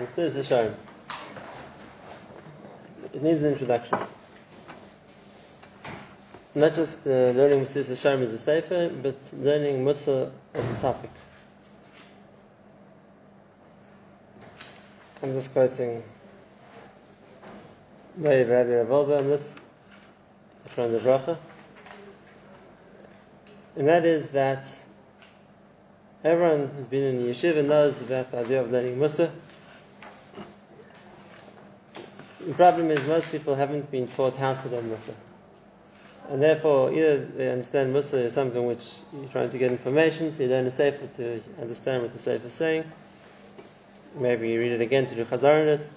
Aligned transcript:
And 0.00 0.08
Mesilas 0.08 0.32
Yesharim. 0.32 0.74
It 3.12 3.22
needs 3.22 3.42
an 3.42 3.52
introduction. 3.52 3.98
Not 6.54 6.74
just 6.74 7.06
uh, 7.06 7.10
learning 7.10 7.60
Mesilas 7.60 7.84
Yesharim 7.84 8.22
as 8.22 8.32
a 8.32 8.38
sefer, 8.38 8.88
but 8.88 9.16
learning 9.34 9.84
Mussar 9.84 10.30
as 10.54 10.70
a 10.70 10.74
topic. 10.76 11.10
I'm 15.22 15.34
just 15.34 15.52
quoting 15.52 16.02
Rabbi 18.16 18.50
Rabbi 18.50 18.70
Rav 18.76 18.86
Wolbe 18.88 19.18
on 19.18 19.28
this 19.28 19.54
from 20.68 20.92
the 20.92 20.98
Bracha. 21.00 21.36
And 23.76 23.86
that 23.86 24.06
is 24.06 24.30
that 24.30 24.66
everyone 26.24 26.68
who's 26.68 26.86
been 26.86 27.04
in 27.04 27.22
yeshiva 27.22 27.62
knows 27.62 28.00
about 28.00 28.30
the 28.30 28.38
idea 28.38 28.62
of 28.62 28.72
learning 28.72 28.96
Mussar. 28.96 29.30
The 32.50 32.56
problem 32.56 32.90
is 32.90 33.06
most 33.06 33.30
people 33.30 33.54
haven't 33.54 33.92
been 33.92 34.08
taught 34.08 34.34
how 34.34 34.54
to 34.54 34.68
learn 34.70 34.90
Mussar. 34.90 35.14
And 36.30 36.42
therefore, 36.42 36.92
either 36.92 37.24
they 37.24 37.48
understand 37.48 37.94
Mussar 37.94 38.24
as 38.24 38.34
something 38.34 38.66
which 38.66 38.90
you're 39.12 39.28
trying 39.28 39.50
to 39.50 39.56
get 39.56 39.70
information, 39.70 40.32
so 40.32 40.42
you 40.42 40.48
learn 40.48 40.66
a 40.66 40.70
Sefer 40.72 41.06
to 41.18 41.40
understand 41.60 42.02
what 42.02 42.12
the 42.12 42.18
Sefer 42.18 42.48
is 42.48 42.52
saying. 42.52 42.90
Maybe 44.16 44.50
you 44.50 44.58
read 44.58 44.72
it 44.72 44.80
again 44.80 45.06
to 45.06 45.14
do 45.14 45.24
Chazar 45.24 45.62
in 45.62 45.68
it. 45.80 45.90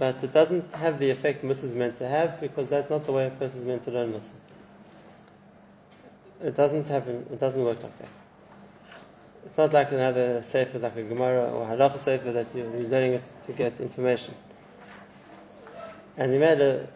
But 0.00 0.24
it 0.24 0.32
doesn't 0.32 0.74
have 0.74 0.98
the 0.98 1.10
effect 1.10 1.44
Mussar 1.44 1.66
is 1.66 1.74
meant 1.76 1.98
to 1.98 2.08
have 2.08 2.40
because 2.40 2.68
that's 2.68 2.90
not 2.90 3.04
the 3.04 3.12
way 3.12 3.28
a 3.28 3.30
person 3.30 3.60
is 3.60 3.64
meant 3.64 3.84
to 3.84 3.92
learn 3.92 4.12
Mussar. 4.12 4.34
It 6.42 6.56
doesn't 6.56 6.88
happen, 6.88 7.24
it 7.30 7.38
doesn't 7.38 7.64
work 7.64 7.80
like 7.84 7.96
that. 8.00 8.08
It's 9.46 9.56
not 9.56 9.72
like 9.72 9.92
another 9.92 10.42
Sefer, 10.42 10.80
like 10.80 10.96
a 10.96 11.04
Gemara 11.04 11.52
or 11.52 11.66
Halacha 11.66 12.00
Sefer 12.00 12.32
that 12.32 12.52
you're 12.52 12.66
learning 12.66 13.12
it 13.12 13.32
to 13.44 13.52
get 13.52 13.78
information. 13.78 14.34
And 16.18 16.32
you 16.32 16.40
made 16.40 16.60
a, 16.60 16.86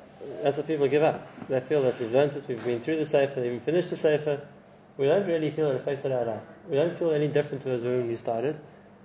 that's 0.42 0.56
what 0.59 0.67
people 0.67 0.89
give 0.89 1.03
up. 1.03 1.27
They 1.48 1.61
feel 1.61 1.83
that 1.83 1.98
we've 1.98 2.12
learned 2.12 2.33
it, 2.33 2.45
we've 2.48 2.62
been 2.65 2.81
through 2.81 2.97
the 2.97 3.06
Sefer, 3.06 3.42
even 3.45 3.61
finished 3.61 3.91
the 3.91 3.97
Sefer. 3.97 4.41
We 4.98 5.06
don't 5.06 5.27
really 5.27 5.51
feel 5.51 5.70
it 5.70 5.77
affected 5.77 6.12
our 6.12 6.25
life. 6.25 6.42
We 6.69 6.77
don't 6.77 6.98
feel 6.98 7.12
any 7.12 7.29
different 7.29 7.62
to 7.62 7.75
us 7.75 7.83
when 7.83 8.09
we 8.09 8.17
started. 8.17 8.59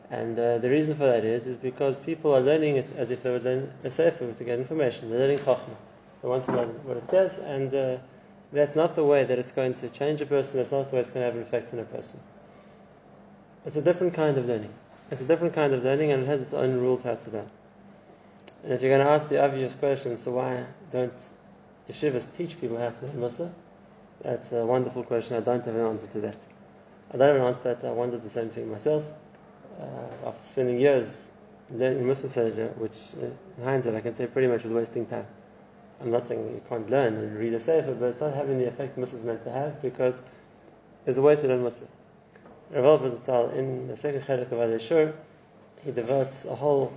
And 0.09 0.37
uh, 0.37 0.57
the 0.57 0.69
reason 0.69 0.95
for 0.95 1.05
that 1.05 1.23
is, 1.23 1.47
is 1.47 1.57
because 1.57 1.99
people 1.99 2.33
are 2.33 2.41
learning 2.41 2.77
it 2.77 2.91
as 2.97 3.11
if 3.11 3.23
they 3.23 3.31
would 3.31 3.43
learn 3.43 3.71
a 3.83 3.89
Sefer 3.89 4.33
to 4.33 4.43
get 4.43 4.59
information. 4.59 5.09
They're 5.09 5.19
learning 5.19 5.39
Chokhmah. 5.39 5.77
They 6.21 6.27
want 6.27 6.45
to 6.45 6.52
learn 6.52 6.69
what 6.83 6.97
it 6.97 7.09
says, 7.09 7.37
and 7.37 7.73
uh, 7.73 7.97
that's 8.52 8.75
not 8.75 8.95
the 8.95 9.03
way 9.03 9.23
that 9.23 9.37
it's 9.37 9.52
going 9.52 9.75
to 9.75 9.89
change 9.89 10.21
a 10.21 10.25
person, 10.25 10.57
that's 10.57 10.71
not 10.71 10.89
the 10.89 10.95
way 10.95 11.02
it's 11.02 11.11
going 11.11 11.21
to 11.21 11.25
have 11.25 11.35
an 11.35 11.43
effect 11.43 11.73
on 11.73 11.79
a 11.79 11.83
person. 11.83 12.19
It's 13.65 13.75
a 13.75 13.81
different 13.81 14.13
kind 14.13 14.37
of 14.37 14.47
learning. 14.47 14.73
It's 15.11 15.21
a 15.21 15.25
different 15.25 15.53
kind 15.53 15.73
of 15.73 15.83
learning, 15.83 16.11
and 16.11 16.23
it 16.23 16.25
has 16.25 16.41
its 16.41 16.53
own 16.53 16.79
rules 16.79 17.03
how 17.03 17.15
to 17.15 17.29
learn. 17.29 17.49
And 18.63 18.73
if 18.73 18.81
you're 18.81 18.91
going 18.91 19.05
to 19.05 19.11
ask 19.11 19.30
the 19.30 19.44
obvious 19.44 19.75
question, 19.75 20.17
so 20.17 20.31
why 20.31 20.66
don't 20.91 21.13
yeshivas 21.89 22.36
teach 22.36 22.59
people 22.59 22.77
how 22.77 22.89
to 22.89 23.05
learn 23.05 23.17
Mussar? 23.17 23.52
That's 24.22 24.52
a 24.52 24.66
wonderful 24.66 25.03
question. 25.03 25.38
I 25.38 25.41
don't 25.41 25.64
have 25.64 25.75
an 25.75 25.86
answer 25.86 26.08
to 26.08 26.22
that. 26.22 26.38
I 27.14 27.17
don't 27.17 27.27
have 27.27 27.38
an 27.38 27.44
answer 27.44 27.75
to 27.75 27.81
that. 27.81 27.88
I 27.88 27.91
wondered 27.91 28.23
the 28.23 28.30
same 28.30 28.49
thing 28.49 28.72
myself. 28.72 29.03
Uh, 29.80 30.27
after 30.27 30.41
spending 30.41 30.80
years 30.80 31.31
learning 31.69 32.03
Mussar 32.03 32.27
Sajda, 32.27 32.75
which 32.77 32.97
uh, 33.22 33.27
in 33.58 33.64
hindsight 33.64 33.95
I 33.95 34.02
can 34.02 34.16
say 34.16 34.25
pretty 34.25 34.47
much 34.47 34.64
was 34.64 34.73
wasting 34.73 35.05
time. 35.05 35.27
I'm 36.02 36.11
not 36.11 36.25
saying 36.25 36.39
you 36.39 36.61
can't 36.67 36.89
learn 36.89 37.16
and 37.16 37.38
read 37.38 37.53
a 37.53 37.59
Sefer, 37.59 37.94
but 37.94 38.08
it's 38.08 38.21
not 38.21 38.33
having 38.33 38.58
the 38.58 38.67
effect 38.67 38.97
Mussar 38.97 39.16
is 39.16 39.23
meant 39.23 39.44
to 39.44 39.52
have 39.52 39.81
because 39.81 40.21
there's 41.05 41.17
a 41.17 41.21
way 41.21 41.36
to 41.36 41.47
learn 41.47 41.64
Mussar. 41.64 41.88
Rav 42.71 43.53
in 43.55 43.88
the 43.88 43.95
second 43.95 44.21
Chelik 44.21 44.52
of 44.52 44.58
Alei 44.58 44.81
Shur, 44.81 45.14
he 45.86 45.92
devotes 45.92 46.45
a 46.45 46.55
whole 46.55 46.92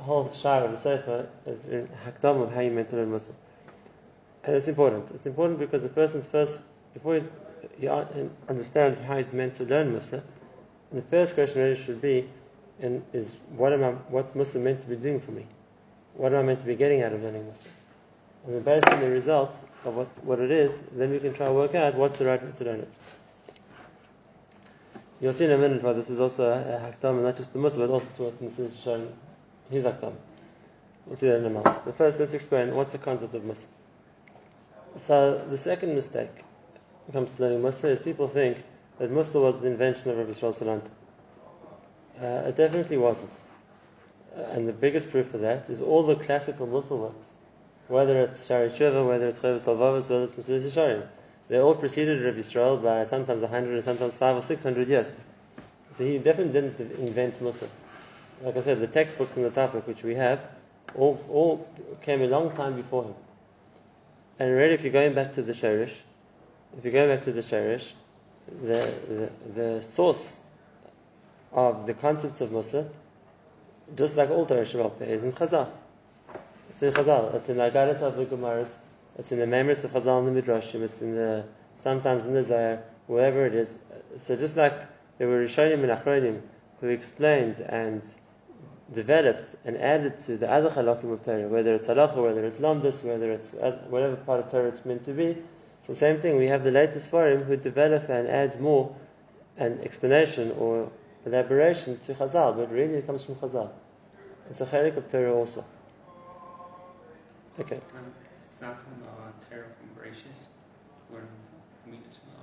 whole 0.00 0.32
share 0.32 0.64
of 0.64 0.72
the 0.72 0.78
Sefer 0.78 1.28
as 1.46 1.64
in 1.64 1.88
Hakdam 2.04 2.42
of 2.42 2.52
how 2.52 2.60
you 2.60 2.70
to 2.70 2.96
learn 2.96 3.10
Mussar. 3.10 3.34
And 4.44 4.56
it's 4.56 4.68
important. 4.68 5.10
It's 5.14 5.26
important 5.26 5.58
because 5.58 5.82
the 5.82 5.88
person's 5.88 6.26
first, 6.26 6.64
before 6.92 7.22
he 7.78 7.88
understands 7.88 9.00
how 9.00 9.16
he's 9.16 9.32
meant 9.32 9.54
to 9.54 9.64
learn 9.64 9.92
Mussar, 9.92 10.22
the 10.92 11.02
first 11.02 11.34
question 11.34 11.62
really 11.62 11.76
should 11.76 12.00
be, 12.00 12.28
and 12.80 13.02
is 13.12 13.34
what 13.56 13.72
am 13.72 13.82
I, 13.82 13.90
what's 14.10 14.32
Mussar 14.32 14.60
meant 14.60 14.80
to 14.80 14.86
be 14.86 14.96
doing 14.96 15.20
for 15.20 15.32
me? 15.32 15.46
What 16.14 16.32
am 16.32 16.40
I 16.40 16.42
meant 16.42 16.60
to 16.60 16.66
be 16.66 16.76
getting 16.76 17.02
out 17.02 17.12
of 17.12 17.22
learning 17.22 17.44
Mussar? 17.44 17.70
And 18.46 18.64
based 18.64 18.86
on 18.86 19.00
the 19.00 19.08
results 19.08 19.64
of 19.84 19.96
what, 19.96 20.24
what 20.24 20.38
it 20.38 20.50
is, 20.50 20.80
then 20.92 21.10
we 21.10 21.18
can 21.18 21.32
try 21.32 21.46
to 21.46 21.52
work 21.52 21.74
out 21.74 21.94
what's 21.94 22.18
the 22.18 22.26
right 22.26 22.42
way 22.42 22.52
to 22.52 22.64
learn 22.64 22.80
it. 22.80 22.92
You'll 25.20 25.32
see 25.32 25.46
in 25.46 25.52
a 25.52 25.58
minute 25.58 25.82
why 25.82 25.94
this 25.94 26.10
is 26.10 26.20
also 26.20 26.50
a, 26.50 26.58
a 26.58 26.92
hakdam, 26.92 27.22
not 27.22 27.36
just 27.36 27.54
the 27.54 27.58
Mussar, 27.58 27.78
but 27.78 27.90
also 27.90 28.08
to 28.16 28.22
what 28.24 28.42
Mussar 28.42 28.68
is 28.68 28.78
showing 28.78 29.10
his 29.70 29.84
hakdam. 29.84 30.14
We'll 31.06 31.16
see 31.16 31.26
that 31.28 31.38
in 31.38 31.46
a 31.46 31.50
moment. 31.50 31.84
But 31.84 31.96
first, 31.96 32.18
let's 32.18 32.32
explain 32.32 32.74
what's 32.74 32.92
the 32.92 32.98
concept 32.98 33.34
of 33.34 33.42
Mussar. 33.42 33.66
So, 34.96 35.38
the 35.38 35.58
second 35.58 35.94
mistake 35.94 36.30
when 37.06 37.10
it 37.10 37.12
comes 37.12 37.36
to 37.36 37.42
learning 37.42 37.60
Mussar 37.60 37.90
is 37.90 37.98
people 37.98 38.28
think 38.28 38.62
that 38.98 39.10
Mussar 39.10 39.42
was 39.42 39.60
the 39.60 39.66
invention 39.66 40.10
of 40.10 40.16
Rabbi 40.16 40.30
Yisrael 40.30 40.54
Salanter. 40.54 40.90
Uh, 42.20 42.48
it 42.48 42.56
definitely 42.56 42.96
wasn't. 42.96 43.32
Uh, 44.36 44.42
and 44.52 44.68
the 44.68 44.72
biggest 44.72 45.10
proof 45.10 45.34
of 45.34 45.40
that 45.42 45.68
is 45.68 45.80
all 45.80 46.04
the 46.04 46.16
classical 46.16 46.66
Mussar 46.66 46.96
works, 46.96 47.26
whether 47.88 48.22
it's 48.22 48.48
Shaarei 48.48 48.70
Tshuva, 48.70 49.06
whether 49.06 49.28
it's 49.28 49.38
Chovos 49.40 49.64
Halevavos, 49.64 50.08
whether 50.08 50.24
it's 50.24 50.34
Mesilas 50.36 50.62
Yesharim. 50.62 51.06
They 51.48 51.58
all 51.58 51.74
preceded 51.74 52.22
Rabbi 52.22 52.38
Yisrael 52.38 52.82
by 52.82 53.04
sometimes 53.04 53.42
100 53.42 53.74
and 53.74 53.84
sometimes 53.84 54.16
5 54.16 54.36
or 54.36 54.42
600 54.42 54.88
years. 54.88 55.14
So 55.90 56.04
he 56.04 56.18
definitely 56.18 56.52
didn't 56.52 56.80
invent 56.98 57.40
Mussar. 57.40 57.68
Like 58.42 58.56
I 58.56 58.62
said, 58.62 58.80
the 58.80 58.86
textbooks 58.86 59.36
in 59.36 59.42
the 59.42 59.50
topic 59.50 59.86
which 59.86 60.02
we 60.02 60.14
have 60.16 60.40
all, 60.94 61.24
all 61.30 61.68
came 62.02 62.22
a 62.22 62.26
long 62.26 62.54
time 62.54 62.76
before 62.76 63.04
him. 63.04 63.14
And 64.38 64.50
really, 64.52 64.74
if 64.74 64.82
you're 64.82 64.92
going 64.92 65.14
back 65.14 65.34
to 65.34 65.42
the 65.42 65.52
Shorish, 65.52 65.94
if 66.76 66.84
you're 66.84 66.92
going 66.92 67.08
back 67.08 67.24
to 67.24 67.32
the 67.32 67.40
Shorish, 67.40 67.92
the, 68.62 68.92
the, 69.08 69.30
the 69.54 69.82
source 69.82 70.38
of 71.52 71.86
the 71.86 71.94
concepts 71.94 72.40
of 72.40 72.50
Mussar, 72.50 72.88
just 73.96 74.16
like 74.16 74.30
all 74.30 74.46
Torah 74.46 74.64
Shabbat, 74.64 75.02
is 75.02 75.24
in 75.24 75.32
Chazal. 75.32 75.68
It's 76.70 76.82
in 76.82 76.92
Chazal. 76.92 77.34
It's 77.34 77.48
in 77.48 77.58
the 77.58 77.70
Agarat 77.70 78.00
of 78.02 78.16
the 78.16 78.24
Gemaras. 78.24 78.70
It's 79.18 79.30
in 79.30 79.38
the 79.38 79.46
Memris 79.46 79.84
of 79.84 79.92
Chazal 79.92 80.26
and 80.26 80.36
the 80.36 80.42
Midrashim. 80.42 80.82
It's 80.82 81.00
in 81.00 81.14
the 81.14 81.44
sometimes 81.76 82.24
in 82.24 82.34
the 82.34 82.42
Zohar, 82.42 82.82
wherever 83.06 83.46
it 83.46 83.54
is. 83.54 83.78
So 84.18 84.36
just 84.36 84.56
like 84.56 84.74
there 85.18 85.28
were 85.28 85.44
Rishonim 85.44 85.82
and 85.84 85.90
Achronim 85.90 86.40
who 86.80 86.88
explained 86.88 87.60
and 87.60 88.02
developed 88.92 89.56
and 89.64 89.76
added 89.78 90.20
to 90.20 90.36
the 90.36 90.50
other 90.50 90.70
halakim 90.70 91.12
of 91.12 91.24
Torah, 91.24 91.48
whether 91.48 91.74
it's 91.74 91.86
halacha, 91.86 92.16
whether 92.16 92.44
it's 92.44 92.58
lamdas, 92.58 93.02
whether 93.04 93.32
it's 93.32 93.52
whatever 93.88 94.16
part 94.16 94.40
of 94.40 94.50
Torah 94.50 94.68
it's 94.68 94.84
meant 94.84 95.04
to 95.04 95.12
be. 95.12 95.34
So 95.86 95.92
the 95.92 95.94
same 95.94 96.18
thing, 96.18 96.36
we 96.36 96.46
have 96.48 96.64
the 96.64 96.70
latest 96.70 97.10
Sfarim 97.10 97.44
who 97.44 97.56
develop 97.56 98.08
and 98.08 98.28
add 98.28 98.60
more 98.60 98.94
an 99.56 99.80
explanation 99.82 100.52
or 100.58 100.90
elaboration 101.26 101.98
to 102.00 102.14
Chazal, 102.14 102.56
but 102.56 102.70
really 102.70 102.94
it 102.94 103.06
comes 103.06 103.24
from 103.24 103.36
Chazal. 103.36 103.70
It's 104.50 104.60
a 104.60 104.66
chelik 104.66 104.96
of 104.96 105.10
Torah 105.10 105.34
also. 105.34 105.64
Okay. 107.58 107.80
It's 108.48 108.60
not 108.60 108.78
from 108.78 109.02
uh, 109.02 109.30
Torah 109.48 109.66
from 109.78 110.02
Bereshis, 110.02 110.46
learning 111.12 111.28
Midas 111.86 112.18
from 112.18 112.34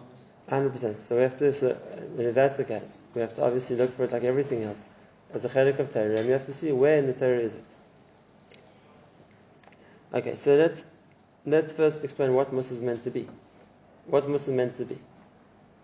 Hundred 0.50 0.72
percent. 0.72 1.00
So 1.02 1.16
we 1.16 1.22
have 1.22 1.38
to. 1.38 1.54
So 1.54 1.78
if 2.18 2.36
that's 2.36 2.58
the 2.58 2.64
case, 2.64 3.00
we 3.14 3.22
have 3.22 3.34
to 3.36 3.44
obviously 3.44 3.76
look 3.76 3.96
for 3.96 4.04
it 4.04 4.12
like 4.12 4.24
everything 4.24 4.64
else, 4.64 4.90
as 5.34 5.46
a 5.46 5.50
chelik 5.50 5.80
of 5.80 5.92
Torah, 5.92 6.18
and 6.18 6.26
we 6.26 6.32
have 6.32 6.46
to 6.46 6.54
see 6.54 6.72
where 6.72 6.98
in 6.98 7.08
the 7.08 7.14
Torah 7.14 7.40
is 7.40 7.56
it. 7.56 7.64
Okay, 10.14 10.36
so 10.36 10.56
let's 10.56 10.84
let's 11.46 11.72
first 11.72 12.04
explain 12.04 12.34
what 12.34 12.52
Mussar 12.54 12.74
is 12.74 12.82
meant 12.82 13.04
to 13.04 13.12
be. 13.12 13.28
What's 14.08 14.28
Mussar 14.28 14.54
meant 14.54 14.76
to 14.78 14.86
be? 14.86 14.98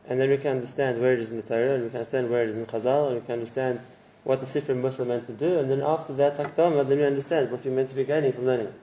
And 0.09 0.19
then 0.19 0.29
we 0.29 0.37
can 0.37 0.51
understand 0.51 0.99
where 1.01 1.13
it 1.13 1.19
is 1.19 1.31
in 1.31 1.37
the 1.37 1.43
Torah, 1.43 1.75
and 1.75 1.83
we 1.83 1.89
can 1.89 1.99
understand 1.99 2.29
where 2.29 2.43
it 2.43 2.49
is 2.49 2.55
in 2.55 2.65
Chazal, 2.65 3.07
and 3.07 3.15
we 3.15 3.21
can 3.21 3.33
understand 3.33 3.79
what 4.23 4.39
the 4.41 4.45
Sifra 4.45 4.75
Mussar 4.75 5.07
meant 5.07 5.25
to 5.27 5.33
do, 5.33 5.59
and 5.59 5.71
then 5.71 5.81
after 5.81 6.13
that, 6.15 6.37
Hakdama, 6.37 6.87
then 6.87 6.97
we 6.97 7.05
understand 7.05 7.49
what 7.51 7.63
we're 7.63 7.71
meant 7.71 7.89
to 7.89 7.95
be 7.95 8.03
gaining 8.03 8.33
from 8.33 8.45
learning 8.45 8.67
it. 8.67 8.73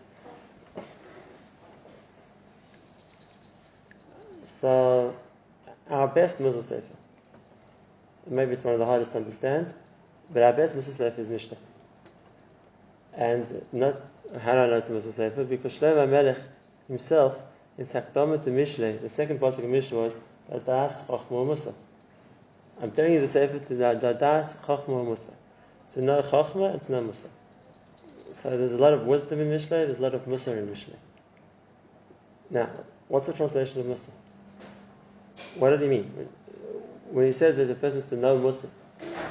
So, 4.44 5.14
our 5.90 6.08
best 6.08 6.38
Mussar 6.38 6.62
Sefer, 6.62 6.96
maybe 8.26 8.52
it's 8.52 8.64
one 8.64 8.72
of 8.72 8.80
the 8.80 8.86
hardest 8.86 9.12
to 9.12 9.18
understand, 9.18 9.74
but 10.32 10.42
our 10.42 10.52
best 10.52 10.76
Mussar 10.76 10.92
Sefer 10.92 11.20
is 11.20 11.28
Mishle. 11.28 11.56
And 13.16 13.64
not, 13.72 14.00
how 14.40 14.52
do 14.52 14.58
I 14.58 14.66
know 14.66 14.76
it's 14.76 14.88
Mussar 14.88 15.12
Sefer? 15.12 15.44
Because 15.44 15.78
Shlomo 15.78 16.08
Melech 16.08 16.38
himself, 16.88 17.38
in 17.76 17.84
Sakdama 17.84 18.42
to 18.44 18.50
Mishle, 18.50 19.00
the 19.00 19.10
second 19.10 19.40
part 19.40 19.58
of 19.58 19.64
Mishle 19.64 19.92
was, 19.92 20.16
Dadas 20.50 21.06
Chachma 21.06 21.46
Mussar. 21.46 21.74
I'm 22.80 22.90
telling 22.90 23.14
you 23.14 23.20
the 23.20 23.28
Sefer 23.28 23.58
to 23.58 23.74
Dadas 23.74 24.56
Chachma 24.64 25.04
Mussar. 25.04 25.34
To 25.92 26.02
know 26.02 26.22
Chachma 26.22 26.72
and 26.72 26.82
to 26.82 26.92
know 26.92 27.02
Mussar. 27.02 27.30
So 28.32 28.50
there's 28.50 28.72
a 28.72 28.78
lot 28.78 28.92
of 28.92 29.06
wisdom 29.06 29.40
in 29.40 29.48
Mishle, 29.48 29.68
there's 29.68 29.98
a 29.98 30.02
lot 30.02 30.14
of 30.14 30.26
Mussar 30.26 30.56
in 30.56 30.68
Mishle. 30.68 30.96
Now, 32.50 32.68
what's 33.08 33.26
the 33.26 33.32
translation 33.32 33.80
of 33.80 33.86
Mussar? 33.86 34.10
What 35.56 35.70
did 35.70 35.82
he 35.82 35.88
mean? 35.88 36.28
When 37.10 37.26
he 37.26 37.32
says 37.32 37.56
that 37.56 37.66
the 37.66 37.74
person 37.74 38.00
is 38.00 38.08
to 38.08 38.16
know 38.16 38.38
Mussar, 38.38 38.70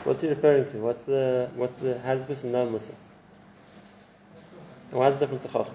What's 0.03 0.21
he 0.21 0.27
referring 0.27 0.67
to? 0.69 0.77
What's 0.77 1.03
the 1.03 1.49
what's 1.55 1.73
the 1.75 1.99
how 1.99 2.13
does 2.13 2.25
this 2.25 2.39
person 2.39 2.51
know 2.51 2.67
Mussar? 2.67 2.95
And 4.91 4.99
why 4.99 5.07
is 5.07 5.15
it 5.15 5.19
different 5.19 5.43
to 5.43 5.47
Chacham? 5.47 5.73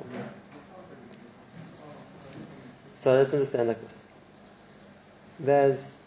So 2.94 3.14
let's 3.14 3.32
understand 3.32 3.69
like 3.69 3.80
this. 3.80 4.06
There's 5.40 5.98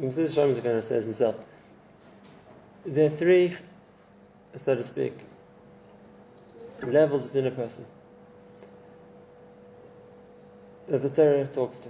Mr. 0.00 0.32
Shalom 0.32 0.54
Zakana 0.54 0.82
says 0.82 1.04
himself, 1.04 1.36
there 2.86 3.06
are 3.06 3.10
three, 3.10 3.54
so 4.56 4.74
to 4.74 4.82
speak, 4.82 5.12
levels 6.82 7.24
within 7.24 7.46
a 7.46 7.50
person 7.50 7.84
that 10.88 11.02
the 11.02 11.10
Torah 11.10 11.46
talks 11.46 11.76
to. 11.78 11.88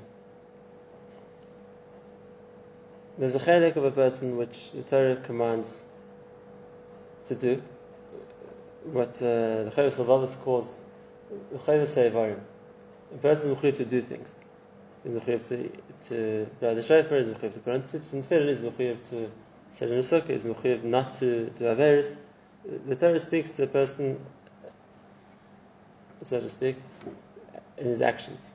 There's 3.19 3.35
a 3.35 3.39
chalik 3.39 3.77
of 3.77 3.85
a 3.85 3.91
person 3.91 4.37
which 4.37 4.73
the 4.73 4.83
Torah 4.83 5.17
commands 5.17 5.85
to 7.27 7.35
do, 7.35 7.63
what 8.85 9.17
uh, 9.17 9.65
the 9.65 9.73
Chovos 9.77 9.97
Halevavos 9.97 10.41
calls 10.41 10.81
the 11.53 11.59
Chavis. 11.59 11.97
A 11.97 13.17
person 13.19 13.51
is 13.51 13.59
mechuyev 13.59 13.77
to 13.77 13.85
do 13.85 14.01
things. 14.01 14.35
He's 15.05 15.17
mechuyev 15.17 15.47
to 15.49 15.71
to 16.09 16.47
blow 16.61 16.75
the 16.75 16.83
shofar. 16.83 17.19
He's 17.19 17.29
mechuyev 17.29 17.53
to 17.55 17.61
put 17.61 17.75
on 17.75 17.83
tzitzit 17.83 18.13
and 18.15 18.25
tefillin. 18.25 18.49
He's 18.49 18.61
mechuyev 18.61 19.09
to 19.11 19.31
sit 19.75 19.91
in 19.91 19.99
a 19.99 20.01
sukkah. 20.01 20.31
He's 20.31 20.45
mechuyev 20.45 20.85
not 20.85 21.15
to 21.15 21.51
do 21.51 21.65
averis. 21.65 22.17
The 22.87 22.97
Torah 22.97 23.19
speaks 23.19 23.51
to 23.53 23.57
the 23.59 23.67
person, 23.67 24.21
so 26.23 26.41
to 26.41 26.49
speak, 26.49 26.77
in 27.79 27.87
his 27.87 28.01
actions. 28.01 28.55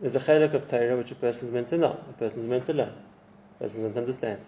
There's 0.00 0.16
a 0.16 0.20
chalik 0.20 0.54
of 0.54 0.68
Torah 0.68 0.96
which 0.96 1.12
a 1.12 1.14
person 1.14 1.48
is 1.48 1.54
meant 1.54 1.68
to 1.68 1.78
know, 1.78 2.00
a 2.08 2.12
person 2.14 2.40
is 2.40 2.46
meant 2.46 2.66
to 2.66 2.72
learn, 2.72 2.92
person 3.62 3.92
to 3.92 3.98
understand. 3.98 4.40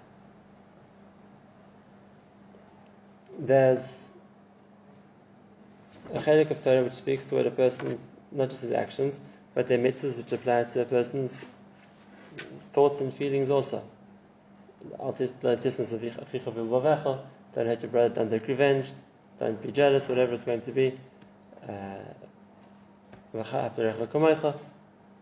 There's 3.39 4.13
a 6.13 6.19
chalik 6.19 6.51
of 6.51 6.63
Torah 6.65 6.83
which 6.83 6.95
speaks 6.95 7.23
to 7.25 7.37
what 7.37 7.47
a 7.47 7.51
person, 7.51 7.99
not 8.33 8.51
just 8.51 8.63
his 8.63 8.73
actions, 8.73 9.21
but 9.55 9.69
their 9.69 9.79
mitzvahs 9.79 10.17
which 10.17 10.33
apply 10.33 10.65
to 10.65 10.83
a 10.83 10.85
person's 10.85 11.41
thoughts 12.73 13.01
and 13.01 13.15
feelings 13.15 13.51
also. 13.51 13.85
Don't 14.99 15.17
hate 15.17 15.33
your 17.83 17.91
brother, 17.91 18.15
don't 18.15 18.31
take 18.31 18.49
revenge, 18.49 18.91
don't 19.39 19.63
be 19.63 19.71
jealous, 19.71 20.09
whatever 20.09 20.33
it's 20.33 20.45
going 20.45 20.63
to 20.63 20.73
be. 20.73 20.99
Uh, 21.69 21.99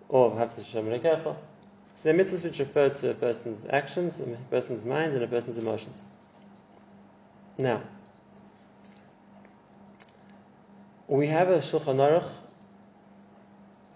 or 0.09 0.49
So 1.97 2.13
the 2.13 2.23
mitzvahs 2.23 2.43
which 2.43 2.59
refer 2.59 2.89
to 2.89 3.11
a 3.11 3.15
person's 3.15 3.65
actions, 3.69 4.19
a 4.21 4.25
person's 4.51 4.85
mind, 4.85 5.15
and 5.15 5.23
a 5.23 5.27
person's 5.27 5.59
emotions. 5.59 6.05
Now, 7.59 7.83
we 11.07 11.29
have 11.29 11.49
a 11.49 11.59
Shulchan 11.59 11.97
Aruch 11.97 12.29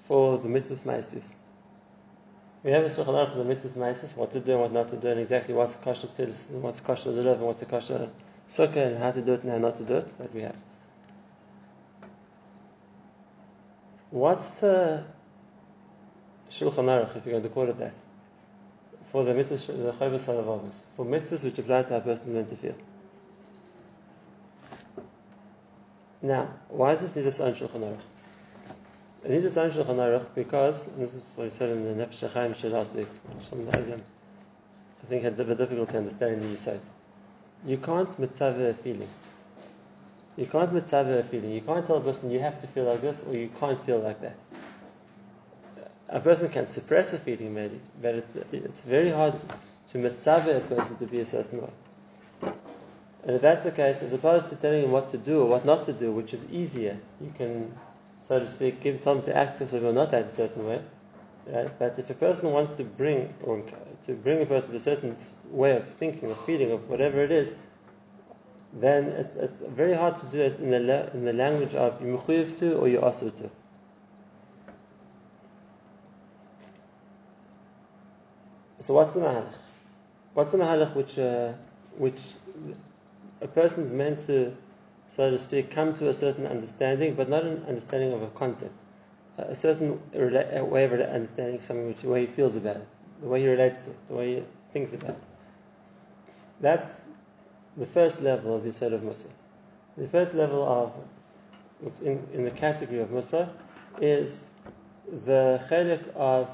for 0.05 0.39
the 0.39 0.49
mitzvahs 0.49 0.83
ma'asis. 0.83 1.33
We 2.63 2.71
have 2.73 2.85
a 2.85 2.89
Shulchan 2.89 3.07
Aruch 3.07 3.33
for 3.33 3.43
the 3.43 3.55
mitzvahs 3.55 3.77
ma'asis, 3.77 4.17
what 4.17 4.33
to 4.33 4.41
do 4.41 4.53
and 4.53 4.61
what 4.61 4.73
not 4.73 4.91
to 4.91 4.97
do, 4.97 5.09
and 5.09 5.21
exactly 5.21 5.55
what's 5.55 5.75
the 5.75 5.83
kosher 5.83 6.09
and 6.19 6.63
what's 6.63 6.81
the 6.81 6.87
kosher 6.87 7.11
lulav, 7.11 7.37
and 7.37 7.43
what's 7.43 7.61
the 7.61 7.67
kosher 7.67 8.09
sukkah, 8.49 8.87
and 8.87 8.99
how 8.99 9.11
to 9.11 9.23
do 9.23 9.33
it 9.33 9.43
and 9.43 9.51
how 9.51 9.59
not 9.59 9.77
to 9.79 9.85
do 9.85 9.97
it, 9.97 10.19
that 10.19 10.33
we 10.35 10.43
have. 10.43 10.57
What's 14.11 14.51
the 14.51 15.05
Shulchan 16.59 16.87
Aruch, 16.87 17.15
if 17.17 17.27
you're 17.27 17.33
going 17.33 17.43
to 17.43 17.51
call 17.51 17.69
it 17.69 17.79
that, 17.79 17.93
for 19.13 19.25
the 19.25 19.33
mitzvahs, 19.33 19.67
the 19.67 19.93
Chovos 19.93 20.25
Halevavos, 20.25 20.85
for 20.97 21.05
mitzvahs 21.05 21.45
which 21.45 21.59
apply 21.59 21.83
to 21.83 21.91
how 21.91 21.97
a 21.97 22.01
person 22.01 22.47
to 22.47 22.57
feel. 22.57 22.75
Now, 26.23 26.49
why 26.69 26.95
does 26.95 27.03
it 27.03 27.17
need 27.17 27.27
its 27.27 27.41
own 27.41 27.53
Shulchan 27.53 27.81
Aruch? 27.81 27.99
It 29.25 29.31
needs 29.33 29.55
Shulchan 29.55 29.97
Aruch 29.97 30.27
because, 30.35 30.87
and 30.87 31.03
this 31.03 31.13
is 31.13 31.25
what 31.35 31.45
we 31.45 31.51
said 31.51 31.77
in 31.77 31.99
the 31.99 32.07
Nefesh 32.07 32.27
HaChaim 32.31 32.73
last 32.73 32.95
week, 32.95 33.09
of 33.53 33.71
the 33.71 34.01
I 35.03 35.07
think 35.07 35.25
had 35.25 35.39
a 35.39 35.45
bit 35.45 35.59
difficulty 35.59 35.99
understanding 35.99 36.41
the 36.41 36.57
Yisod. 36.57 36.81
You 37.67 37.77
can't 37.77 38.19
mitzvah 38.19 38.71
a 38.71 38.73
feeling. 38.73 39.09
You 40.39 40.47
can't 40.47 40.73
mitzvah 40.73 41.19
a 41.19 41.23
feeling. 41.23 41.53
You 41.53 41.61
can't 41.61 41.87
tell 41.87 41.99
a 41.99 42.01
person 42.01 42.31
you 42.31 42.41
have 42.41 42.63
to 42.63 42.67
feel 42.69 42.85
like 42.85 43.03
this 43.03 43.27
or 43.29 43.35
you 43.35 43.51
can't 43.61 43.85
feel 43.85 43.99
like 43.99 44.23
that 44.23 44.37
a 46.09 46.21
person 46.21 46.49
can 46.49 46.67
suppress 46.67 47.13
a 47.13 47.19
feeling 47.19 47.55
maybe, 47.55 47.81
but 48.01 48.15
it's, 48.15 48.37
it's 48.53 48.81
very 48.81 49.11
hard 49.11 49.35
to 49.91 49.99
mitzvah 49.99 50.57
a 50.57 50.61
person 50.61 50.97
to 50.97 51.07
be 51.07 51.21
a 51.21 51.27
certain 51.27 51.63
way. 51.63 51.71
And 53.25 53.35
if 53.35 53.43
that's 53.43 53.65
the 53.65 53.73
case, 53.73 54.03
as 54.03 54.13
opposed 54.13 54.49
to 54.51 54.57
telling 54.57 54.85
him 54.85 54.93
what 54.93 55.11
to 55.11 55.19
do 55.19 55.43
or 55.43 55.47
what 55.47 55.65
not 55.65 55.85
to 55.87 55.93
do, 55.93 56.13
which 56.13 56.33
is 56.33 56.49
easier, 56.51 56.97
you 57.21 57.33
can, 57.37 57.75
so 58.29 58.39
to 58.39 58.47
speak, 58.47 58.81
give 58.81 59.03
time 59.03 59.23
to 59.23 59.37
act 59.37 59.61
or 59.61 59.65
will 59.81 59.93
not 59.93 60.15
act 60.15 60.33
a 60.33 60.35
certain 60.35 60.65
way. 60.65 60.81
Right? 61.49 61.71
But 61.79 61.99
if 61.99 62.09
a 62.11 62.15
person 62.15 62.53
wants 62.53 62.73
to 62.75 62.85
bring 62.85 63.35
or 63.43 63.63
to 64.07 64.13
bring 64.15 64.43
a 64.43 64.47
person 64.47 64.71
to 64.71 64.77
a 64.77 64.81
certain 64.81 65.17
way 65.51 65.77
of 65.77 65.89
thinking 65.89 66.31
or 66.31 66.35
feeling 66.35 66.71
of 66.71 66.89
whatever 66.89 67.23
it 67.23 67.33
is, 67.33 67.55
then 68.73 69.07
it's, 69.07 69.35
it's 69.37 69.61
very 69.61 69.95
hard 69.95 70.19
to 70.19 70.27
do 70.31 70.41
it 70.43 70.59
in 70.61 70.71
the, 70.71 71.11
in 71.13 71.25
the 71.25 71.33
language 71.33 71.75
of 71.75 72.01
you 72.01 72.17
to 72.59 72.77
or 72.77 72.89
you 72.89 73.01
to. 73.01 73.51
So 78.87 78.95
what's 78.95 79.15
the 79.15 79.21
mahalach? 79.21 79.53
What's 80.35 80.53
the 80.53 80.59
mahalach 80.59 80.95
which 80.95 81.19
uh, 81.19 81.55
which 81.99 82.21
a 83.41 83.49
person 83.49 83.83
is 83.83 83.91
meant 83.91 84.21
to, 84.29 84.57
so 85.09 85.29
to 85.29 85.39
speak, 85.39 85.73
come 85.73 85.97
to 85.97 86.09
a 86.09 86.15
certain 86.15 86.47
understanding, 86.47 87.17
but 87.17 87.29
not 87.29 87.43
an 87.43 87.65
understanding 87.67 88.13
of 88.13 88.23
a 88.23 88.29
concept, 88.29 88.81
a 89.39 89.57
certain 89.57 90.01
rela- 90.15 90.65
way 90.69 90.85
of 90.85 90.93
understanding 90.93 91.61
something, 91.63 91.89
which 91.89 92.03
the 92.03 92.09
way 92.09 92.27
he 92.27 92.33
feels 92.33 92.55
about 92.55 92.77
it, 92.77 92.87
the 93.23 93.27
way 93.27 93.41
he 93.41 93.49
relates 93.49 93.81
to 93.81 93.91
it, 93.91 93.97
the 94.09 94.15
way 94.15 94.35
he 94.37 94.43
thinks 94.73 94.95
about 94.95 95.11
it. 95.11 95.25
That's 96.61 97.01
the 97.77 97.87
first 97.87 98.23
level 98.23 98.55
of 98.55 98.63
the 98.63 98.73
sort 98.73 98.93
of 98.93 99.01
Mussar. 99.01 99.33
The 99.97 100.07
first 100.07 100.33
level 100.33 100.63
of 100.63 100.93
in, 102.05 102.25
in 102.33 102.45
the 102.45 102.53
category 102.53 103.01
of 103.01 103.09
Mussar 103.09 103.49
is 104.01 104.47
the 105.25 105.61
chalik 105.69 106.05
of 106.15 106.49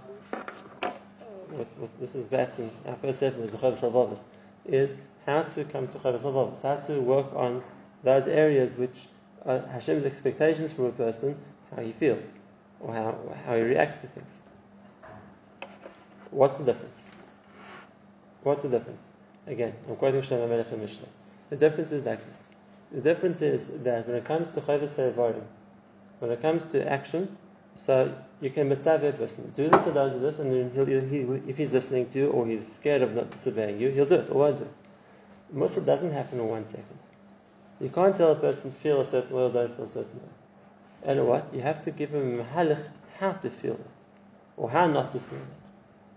what, 1.52 1.66
what 1.78 1.90
this 2.00 2.14
is 2.14 2.26
in 2.58 2.70
our 2.86 2.96
first 2.96 3.20
sefer 3.20 3.40
was 3.40 3.52
the 3.52 3.58
Chovos 3.58 3.80
Halevavos, 3.80 4.22
is 4.66 5.00
how 5.26 5.42
to 5.42 5.64
come 5.64 5.88
to 5.88 5.98
Chovos 5.98 6.20
Halevavos, 6.20 6.62
how 6.62 6.76
to 6.86 7.00
work 7.00 7.34
on 7.34 7.62
those 8.02 8.26
areas 8.26 8.76
which 8.76 9.06
are 9.44 9.60
Hashem's 9.60 10.04
expectations 10.04 10.72
from 10.72 10.86
a 10.86 10.92
person, 10.92 11.36
how 11.74 11.82
he 11.82 11.92
feels, 11.92 12.30
or 12.80 12.94
how, 12.94 13.16
how 13.46 13.56
he 13.56 13.62
reacts 13.62 13.98
to 13.98 14.06
things. 14.08 14.40
What's 16.30 16.58
the 16.58 16.64
difference? 16.64 17.02
What's 18.42 18.62
the 18.62 18.68
difference? 18.68 19.10
Again, 19.46 19.74
I'm 19.88 19.96
quoting 19.96 20.22
Shlomo 20.22 20.48
Melech 20.48 20.72
and 20.72 20.88
Mishle. 20.88 21.06
The 21.50 21.56
difference 21.56 21.92
is 21.92 22.04
like 22.04 22.26
this. 22.26 22.46
The 22.90 23.00
difference 23.00 23.42
is 23.42 23.68
that 23.82 24.06
when 24.06 24.16
it 24.16 24.24
comes 24.24 24.48
to 24.50 24.60
Chovos 24.60 24.96
Halevavos, 24.96 25.42
when 26.20 26.30
it 26.30 26.40
comes 26.40 26.64
to 26.72 26.88
action, 26.90 27.36
so 27.74 28.14
you 28.40 28.50
can 28.50 28.68
mitzvah 28.68 29.08
a 29.08 29.12
person, 29.12 29.52
do 29.54 29.68
this 29.68 29.86
or 29.86 29.92
don't 29.92 30.12
do 30.12 30.20
this, 30.20 30.38
and 30.38 31.10
he, 31.10 31.20
if 31.50 31.56
he's 31.56 31.72
listening 31.72 32.08
to 32.10 32.18
you 32.18 32.28
or 32.28 32.46
he's 32.46 32.70
scared 32.70 33.02
of 33.02 33.14
not 33.14 33.30
disobeying 33.30 33.80
you, 33.80 33.90
he'll 33.90 34.06
do 34.06 34.16
it 34.16 34.30
or 34.30 34.38
won't 34.38 34.58
do 34.58 34.64
it. 34.64 35.54
Mussar 35.54 35.84
doesn't 35.84 36.12
happen 36.12 36.40
in 36.40 36.48
one 36.48 36.64
second. 36.66 36.98
You 37.80 37.88
can't 37.88 38.16
tell 38.16 38.32
a 38.32 38.36
person 38.36 38.70
feel 38.70 39.00
a 39.00 39.04
certain 39.04 39.34
way 39.34 39.42
or 39.42 39.50
don't 39.50 39.74
feel 39.74 39.84
a 39.84 39.88
certain 39.88 40.20
way. 40.20 40.28
And 41.04 41.26
what? 41.26 41.46
You 41.52 41.60
have 41.60 41.82
to 41.84 41.90
give 41.90 42.14
him 42.14 42.40
a 42.40 42.44
halach 42.44 42.82
how 43.18 43.32
to 43.32 43.50
feel 43.50 43.74
it 43.74 43.90
or 44.56 44.70
how 44.70 44.86
not 44.86 45.12
to 45.12 45.18
feel 45.18 45.38
it. 45.38 45.44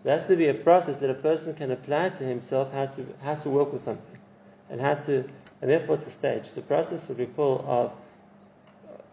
There 0.04 0.14
has 0.14 0.28
to 0.28 0.36
be 0.36 0.48
a 0.48 0.54
process 0.54 1.00
that 1.00 1.10
a 1.10 1.16
person 1.16 1.56
can 1.56 1.72
apply 1.72 2.10
to 2.10 2.24
himself 2.24 2.72
how 2.72 2.86
to 2.86 3.06
how 3.24 3.36
to 3.36 3.50
work 3.50 3.74
with 3.74 3.82
something 3.82 4.20
and 4.70 4.80
how 4.80 4.94
to 4.94 5.24
and 5.62 5.72
therefore 5.72 5.96
it's 5.96 6.06
a 6.06 6.12
stage. 6.12 6.52
The 6.52 6.62
process 6.62 7.10
what 7.10 7.18
we 7.18 7.26
call 7.26 7.66
of 7.68 7.92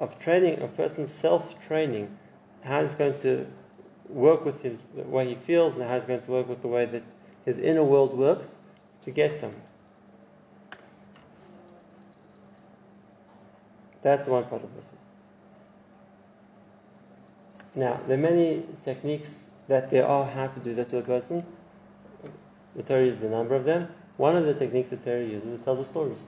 of 0.00 0.18
training 0.18 0.61
a 0.61 0.68
person's 0.68 1.11
self 1.11 1.56
training 1.66 2.18
how 2.62 2.83
he's 2.83 2.95
going 2.95 3.19
to 3.21 3.47
work 4.09 4.45
with 4.45 4.62
his, 4.62 4.81
the 4.95 5.02
way 5.02 5.28
he 5.28 5.35
feels 5.35 5.75
and 5.75 5.85
how 5.85 5.95
he's 5.95 6.04
going 6.04 6.21
to 6.21 6.31
work 6.31 6.49
with 6.49 6.62
the 6.62 6.69
way 6.69 6.87
that 6.87 7.02
his 7.45 7.59
inner 7.59 7.83
world 7.83 8.16
works 8.16 8.57
to 9.02 9.11
get 9.11 9.37
somewhere. 9.37 9.61
That's 14.02 14.26
one 14.28 14.45
part 14.45 14.64
of 14.64 14.71
Mussar. 14.76 14.97
Now, 17.75 18.00
there 18.07 18.19
are 18.19 18.21
many 18.21 18.64
techniques 18.85 19.49
that 19.69 19.90
there 19.90 20.07
are 20.07 20.26
how 20.26 20.49
to 20.49 20.61
do 20.61 20.75
that 20.75 20.88
to 20.90 20.99
a 20.99 21.02
person. 21.02 21.45
The 22.76 22.83
Torah 22.83 23.04
uses 23.04 23.23
a 23.23 23.31
number 23.31 23.54
of 23.54 23.64
them. 23.64 23.88
One 24.16 24.37
of 24.37 24.45
the 24.45 24.54
techniques 24.54 24.90
the 24.90 24.97
Torah 24.97 25.25
uses 25.25 25.59
is 25.59 25.64
tells 25.64 25.87
stories. 25.88 26.26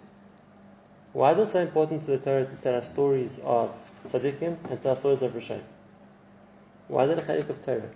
Why 1.12 1.32
is 1.32 1.38
it 1.38 1.48
so 1.52 1.60
important 1.60 2.04
to 2.04 2.12
the 2.12 2.18
Torah 2.18 2.44
to 2.44 2.56
tell 2.56 2.76
us 2.76 2.90
stories 2.90 3.40
of 3.44 3.74
tzaddikim 4.08 4.56
and 4.70 4.80
tell 4.80 4.92
us 4.92 5.00
stories 5.00 5.22
of 5.22 5.32
Rishon? 5.32 5.60
Why 6.88 7.04
is 7.04 7.10
it 7.10 7.18
a 7.18 7.22
chalik 7.22 7.48
of 7.48 7.64
Torah? 7.64 7.90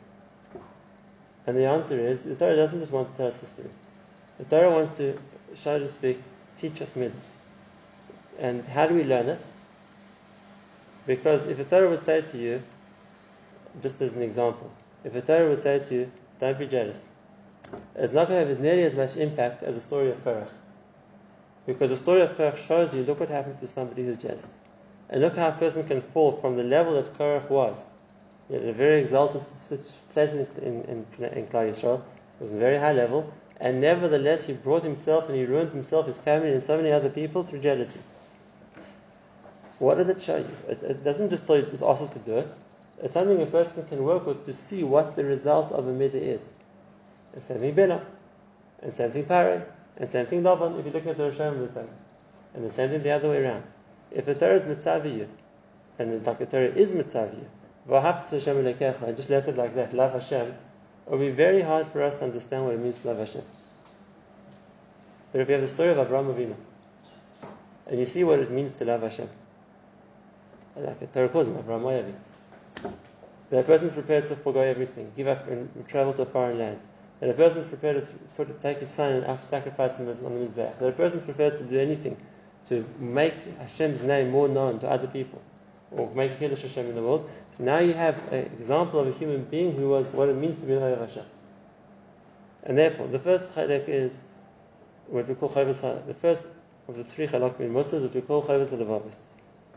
And 1.47 1.57
the 1.57 1.67
answer 1.67 1.99
is 1.99 2.25
the 2.25 2.35
Torah 2.35 2.57
doesn't 2.57 2.79
just 2.79 2.93
want 2.93 3.11
to 3.11 3.17
tell 3.17 3.27
us 3.27 3.41
history. 3.41 3.71
The 4.39 4.45
Torah 4.45 4.71
wants 4.71 4.97
to, 4.99 5.19
so 5.55 5.79
to 5.79 5.89
speak, 5.89 6.21
teach 6.59 6.81
us 6.83 6.95
midas. 6.97 7.35
And 8.39 8.67
how 8.67 8.87
do 8.87 8.95
we 8.95 9.05
learn 9.05 9.29
it? 9.29 9.45
Because 11.07 11.47
if 11.47 11.59
a 11.59 11.65
Torah 11.65 11.89
would 11.89 12.03
say 12.03 12.21
to 12.21 12.39
you, 12.39 12.63
just 13.83 14.01
as 14.01 14.13
an 14.13 14.23
example, 14.23 14.71
if 15.05 15.15
a 15.15 15.21
Torah 15.21 15.49
would 15.49 15.61
say 15.61 15.79
to 15.79 15.95
you, 15.95 16.13
don't 16.41 16.59
be 16.59 16.67
jealous, 16.67 17.05
it's 17.95 18.13
not 18.13 18.29
going 18.29 18.43
to 18.43 18.49
have 18.49 18.61
nearly 18.61 18.85
as 18.85 18.95
much 18.95 19.17
impact 19.17 19.63
as 19.63 19.75
the 19.75 19.81
story 19.81 20.11
of 20.11 20.23
Korach. 20.25 20.51
Because 21.67 21.91
the 21.91 21.97
story 21.97 22.23
of 22.23 22.31
Korach 22.31 22.57
shows 22.57 22.95
you, 22.95 23.03
look 23.05 23.21
what 23.21 23.29
happens 23.29 23.61
to 23.61 23.67
somebody 23.67 24.05
who's 24.05 24.17
jealous. 24.17 24.55
And 25.11 25.21
look 25.21 25.37
how 25.37 25.49
a 25.49 25.53
person 25.53 25.87
can 25.87 26.03
fall 26.03 26.39
from 26.41 26.57
the 26.57 26.63
level 26.63 26.95
that 26.95 27.17
Korach 27.19 27.49
was. 27.49 27.85
A 28.51 28.73
very 28.73 29.01
exalted, 29.01 29.43
place 30.15 30.33
in, 30.33 30.47
in, 30.63 31.07
in, 31.19 31.25
in 31.25 31.47
Klal 31.47 31.69
Yisrael. 31.69 32.01
It 32.01 32.43
was 32.43 32.51
a 32.51 32.57
very 32.57 32.79
high 32.79 32.93
level. 32.93 33.33
And 33.61 33.81
nevertheless, 33.81 34.47
he 34.47 34.53
brought 34.53 34.85
himself 34.85 35.29
and 35.29 35.37
he 35.37 35.45
ruined 35.45 35.73
himself, 35.73 36.07
his 36.07 36.19
family, 36.19 36.53
and 36.53 36.63
so 36.63 36.77
many 36.77 36.93
other 36.93 37.11
people 37.11 37.43
through 37.43 37.61
jealousy. 37.61 38.01
What 39.79 39.99
does 39.99 40.09
it 40.09 40.23
show 40.23 40.37
you? 40.37 40.57
It, 40.69 40.83
it 40.83 41.05
doesn't 41.05 41.31
just 41.31 41.47
tell 41.47 41.57
you 41.57 41.65
it's 41.73 41.83
awesome 41.83 42.09
to 42.09 42.19
do 42.21 42.39
it. 42.39 42.49
It's 43.03 43.15
something 43.15 43.41
a 43.41 43.47
person 43.47 43.87
can 43.87 44.03
work 44.03 44.27
with 44.27 44.45
to 44.47 44.53
see 44.53 44.83
what 44.83 45.15
the 45.15 45.25
result 45.25 45.71
of 45.71 45.87
a 45.87 45.93
midah 45.93 46.15
is. 46.15 46.51
And 47.33 47.43
same 47.45 47.59
thing 47.59 47.75
Bela, 47.75 48.05
and 48.83 48.95
same 48.95 49.13
thing 49.13 49.25
Pare, 49.25 49.67
and 49.97 50.11
same 50.11 50.27
thing 50.27 50.43
Lavan 50.43 50.79
if 50.79 50.87
you 50.87 50.93
look 50.93 51.07
at 51.07 51.17
the 51.17 51.31
Rishon 51.31 51.53
of 51.53 51.61
the 51.61 51.69
Torah. 51.69 51.87
And 52.55 52.65
the 52.65 52.71
same 52.71 52.89
thing 52.89 53.03
the 53.03 53.11
other 53.11 53.29
way 53.29 53.45
around. 53.45 53.65
If 54.11 54.25
the 54.25 54.35
Torah 54.35 54.57
is 54.57 54.65
mitzaviyu, 54.65 55.29
and 55.99 56.25
the 56.25 56.47
Torah 56.47 56.73
is 56.75 56.93
mitzaviyu, 56.93 57.45
and 57.91 59.17
just 59.17 59.31
left 59.31 59.49
it 59.49 59.57
like 59.57 59.75
that, 59.75 59.95
love 59.95 60.13
Hashem, 60.13 60.49
it 60.49 61.11
will 61.11 61.19
be 61.19 61.31
very 61.31 61.63
hard 61.63 61.87
for 61.87 62.03
us 62.03 62.19
to 62.19 62.25
understand 62.25 62.65
what 62.65 62.75
it 62.75 62.81
means 62.81 62.99
to 63.01 63.09
love 63.09 63.19
Hashem. 63.19 63.43
But 65.33 65.41
if 65.41 65.49
you 65.49 65.53
have 65.55 65.63
the 65.63 65.69
story 65.69 65.91
of 65.91 65.99
Abraham 65.99 66.27
Avinu, 66.27 66.55
and 67.87 67.99
you 67.99 68.05
see 68.05 68.25
what 68.25 68.41
it 68.41 68.51
means 68.51 68.73
to 68.79 68.85
love 68.85 69.03
Hashem, 69.03 69.29
like 70.77 71.01
a 71.01 71.07
Torah 71.07 71.29
calls 71.31 71.49
him 71.49 71.57
Abraham 71.57 71.83
Moavi, 71.83 72.93
that 73.51 73.67
person 73.67 73.89
is 73.89 73.95
prepared 73.95 74.27
to 74.27 74.37
forego 74.37 74.61
everything, 74.61 75.11
give 75.17 75.27
up 75.27 75.49
and 75.49 75.89
travel 75.89 76.13
to 76.13 76.23
a 76.23 76.27
foreign 76.27 76.59
land. 76.59 76.79
That 77.21 77.31
a 77.31 77.35
person 77.35 77.61
is 77.61 77.67
prepared 77.67 78.07
to, 78.07 78.13
put, 78.37 78.49
to 78.49 78.55
take 78.63 78.79
his 78.79 78.91
son 78.91 79.25
and 79.25 79.45
sacrifice 79.45 79.97
him 79.97 80.09
on 80.09 80.15
the 80.15 80.47
Mizbeach. 80.47 80.79
That 80.79 80.89
a 80.89 80.93
person 80.93 81.19
is 81.21 81.25
prepared 81.25 81.57
to 81.57 81.65
do 81.65 81.81
anything 81.81 82.17
to 82.69 82.85
make 82.99 83.35
Hashem's 83.59 84.03
name 84.03 84.31
more 84.31 84.47
known 84.47 84.79
to 84.81 84.91
other 84.91 85.09
people 85.09 85.41
or 85.91 86.11
make 86.15 86.33
a 86.33 86.37
Kiddush 86.37 86.63
Hashem 86.63 86.87
in 86.87 86.95
the 86.95 87.03
world. 87.03 87.29
So 87.53 87.65
now 87.65 87.79
you 87.79 87.95
have 87.95 88.17
an 88.33 88.45
example 88.45 89.01
of 89.01 89.09
a 89.09 89.13
human 89.13 89.45
being 89.45 89.75
who 89.75 89.89
was 89.89 90.13
what 90.13 90.29
it 90.29 90.37
means 90.37 90.61
to 90.61 90.67
be 90.67 90.75
a 90.75 90.97
Hashem. 90.97 91.25
And 92.65 92.77
therefore, 92.77 93.07
the 93.07 93.19
first 93.19 93.55
chaylik 93.55 93.89
is 93.89 94.25
what 95.07 95.27
we 95.29 95.35
call 95.35 95.49
chayvus. 95.49 96.07
The 96.07 96.15
first 96.15 96.47
of 96.89 96.97
the 96.97 97.05
three 97.05 97.27
chalakim 97.27 97.61
in 97.61 97.73
Mussar 97.73 97.95
is 97.95 98.03
what 98.05 98.15
we 98.15 98.21
call 98.23 98.43
Chovos 98.43 98.69
Halevavos. 98.69 99.23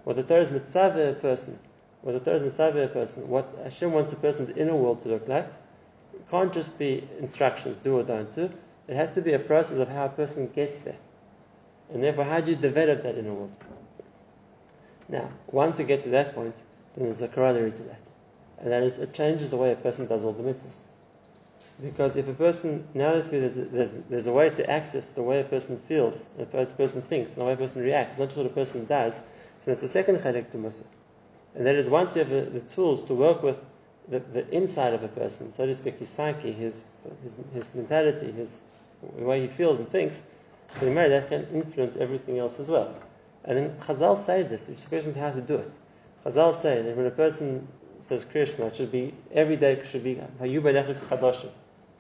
What 0.03 0.15
the 0.15 0.23
Torah 0.23 0.41
is 0.41 0.49
mitzvah 0.49 1.09
a 1.09 1.13
person, 1.13 1.59
what 2.01 2.13
the 2.13 2.19
Torah 2.19 2.37
is 2.37 2.43
mitzvah 2.43 2.83
a 2.83 2.87
person, 2.87 3.27
what 3.27 3.47
Hashem 3.63 3.91
wants 3.91 4.13
a 4.13 4.15
person's 4.15 4.49
inner 4.57 4.75
world 4.75 5.01
to 5.03 5.09
look 5.09 5.27
like, 5.27 5.45
it 6.13 6.29
can't 6.31 6.51
just 6.51 6.79
be 6.79 7.07
instructions, 7.19 7.77
do 7.77 7.99
or 7.99 8.03
don't 8.03 8.33
do. 8.33 8.49
It 8.87 8.95
has 8.95 9.11
to 9.13 9.21
be 9.21 9.33
a 9.33 9.39
process 9.39 9.77
of 9.77 9.89
how 9.89 10.05
a 10.05 10.09
person 10.09 10.49
gets 10.53 10.79
there. 10.79 10.97
And 11.93 12.03
therefore, 12.03 12.23
how 12.23 12.41
do 12.41 12.51
you 12.51 12.57
develop 12.57 13.03
that 13.03 13.17
inner 13.17 13.33
world? 13.33 13.55
Now, 15.11 15.29
once 15.47 15.77
you 15.77 15.85
get 15.85 16.03
to 16.03 16.09
that 16.09 16.33
point, 16.33 16.55
then 16.95 17.05
there's 17.05 17.21
a 17.21 17.27
corollary 17.27 17.71
to 17.71 17.83
that. 17.83 18.01
And 18.59 18.71
that 18.71 18.81
is, 18.81 18.97
it 18.97 19.13
changes 19.13 19.49
the 19.49 19.57
way 19.57 19.73
a 19.73 19.75
person 19.75 20.07
does 20.07 20.23
all 20.23 20.31
the 20.31 20.43
mitzvahs. 20.43 20.79
Because 21.81 22.15
if 22.15 22.27
a 22.27 22.33
person, 22.33 22.87
now 22.93 23.15
that 23.15 23.29
there's 23.29 23.57
a, 23.57 23.65
there's, 23.65 23.91
there's 24.09 24.27
a 24.27 24.31
way 24.31 24.49
to 24.51 24.69
access 24.69 25.11
the 25.11 25.21
way 25.21 25.41
a 25.41 25.43
person 25.43 25.79
feels, 25.87 26.23
the 26.37 26.45
way 26.45 26.63
a 26.63 26.65
person 26.65 27.01
thinks, 27.01 27.33
the 27.33 27.43
way 27.43 27.53
a 27.53 27.57
person 27.57 27.83
reacts, 27.83 28.19
not 28.19 28.27
just 28.27 28.37
what 28.37 28.45
a 28.45 28.49
person 28.49 28.85
does, 28.85 29.17
so 29.17 29.65
that's 29.65 29.81
the 29.81 29.87
second 29.87 30.19
chalik 30.19 30.49
to 30.51 30.57
Mussar. 30.57 30.85
And 31.55 31.65
that 31.65 31.75
is 31.75 31.89
once 31.89 32.15
you 32.15 32.19
have 32.23 32.29
the, 32.29 32.41
the 32.41 32.61
tools 32.61 33.03
to 33.05 33.13
work 33.13 33.43
with 33.43 33.57
the, 34.07 34.19
the, 34.19 34.49
inside 34.49 34.93
of 34.93 35.03
a 35.03 35.07
person, 35.07 35.53
so 35.53 35.65
to 35.65 35.75
speak, 35.75 35.99
his 35.99 36.09
psyche, 36.09 36.51
his, 36.51 36.91
his, 37.23 37.35
his 37.53 37.75
mentality, 37.75 38.31
his, 38.31 38.59
the 39.17 39.23
way 39.23 39.41
he 39.41 39.47
feels 39.47 39.77
and 39.77 39.89
thinks, 39.89 40.23
so 40.79 40.93
that 40.93 41.29
can 41.29 41.47
influence 41.53 41.97
everything 41.97 42.39
else 42.39 42.59
as 42.59 42.69
well. 42.69 42.95
And 43.43 43.57
then 43.57 43.75
Chazal 43.79 44.23
say 44.25 44.43
this, 44.43 44.67
which 44.67 44.87
questions 44.87 45.15
how 45.15 45.31
to 45.31 45.41
do 45.41 45.55
it. 45.55 45.73
Chazal 46.25 46.53
say 46.53 46.81
that 46.81 46.95
when 46.95 47.05
a 47.05 47.11
person 47.11 47.67
says 48.01 48.23
Krishma, 48.25 48.67
it 48.67 48.75
should 48.75 48.91
be 48.91 49.13
every 49.33 49.57
day 49.57 49.81
should 49.83 50.03
be 50.03 50.21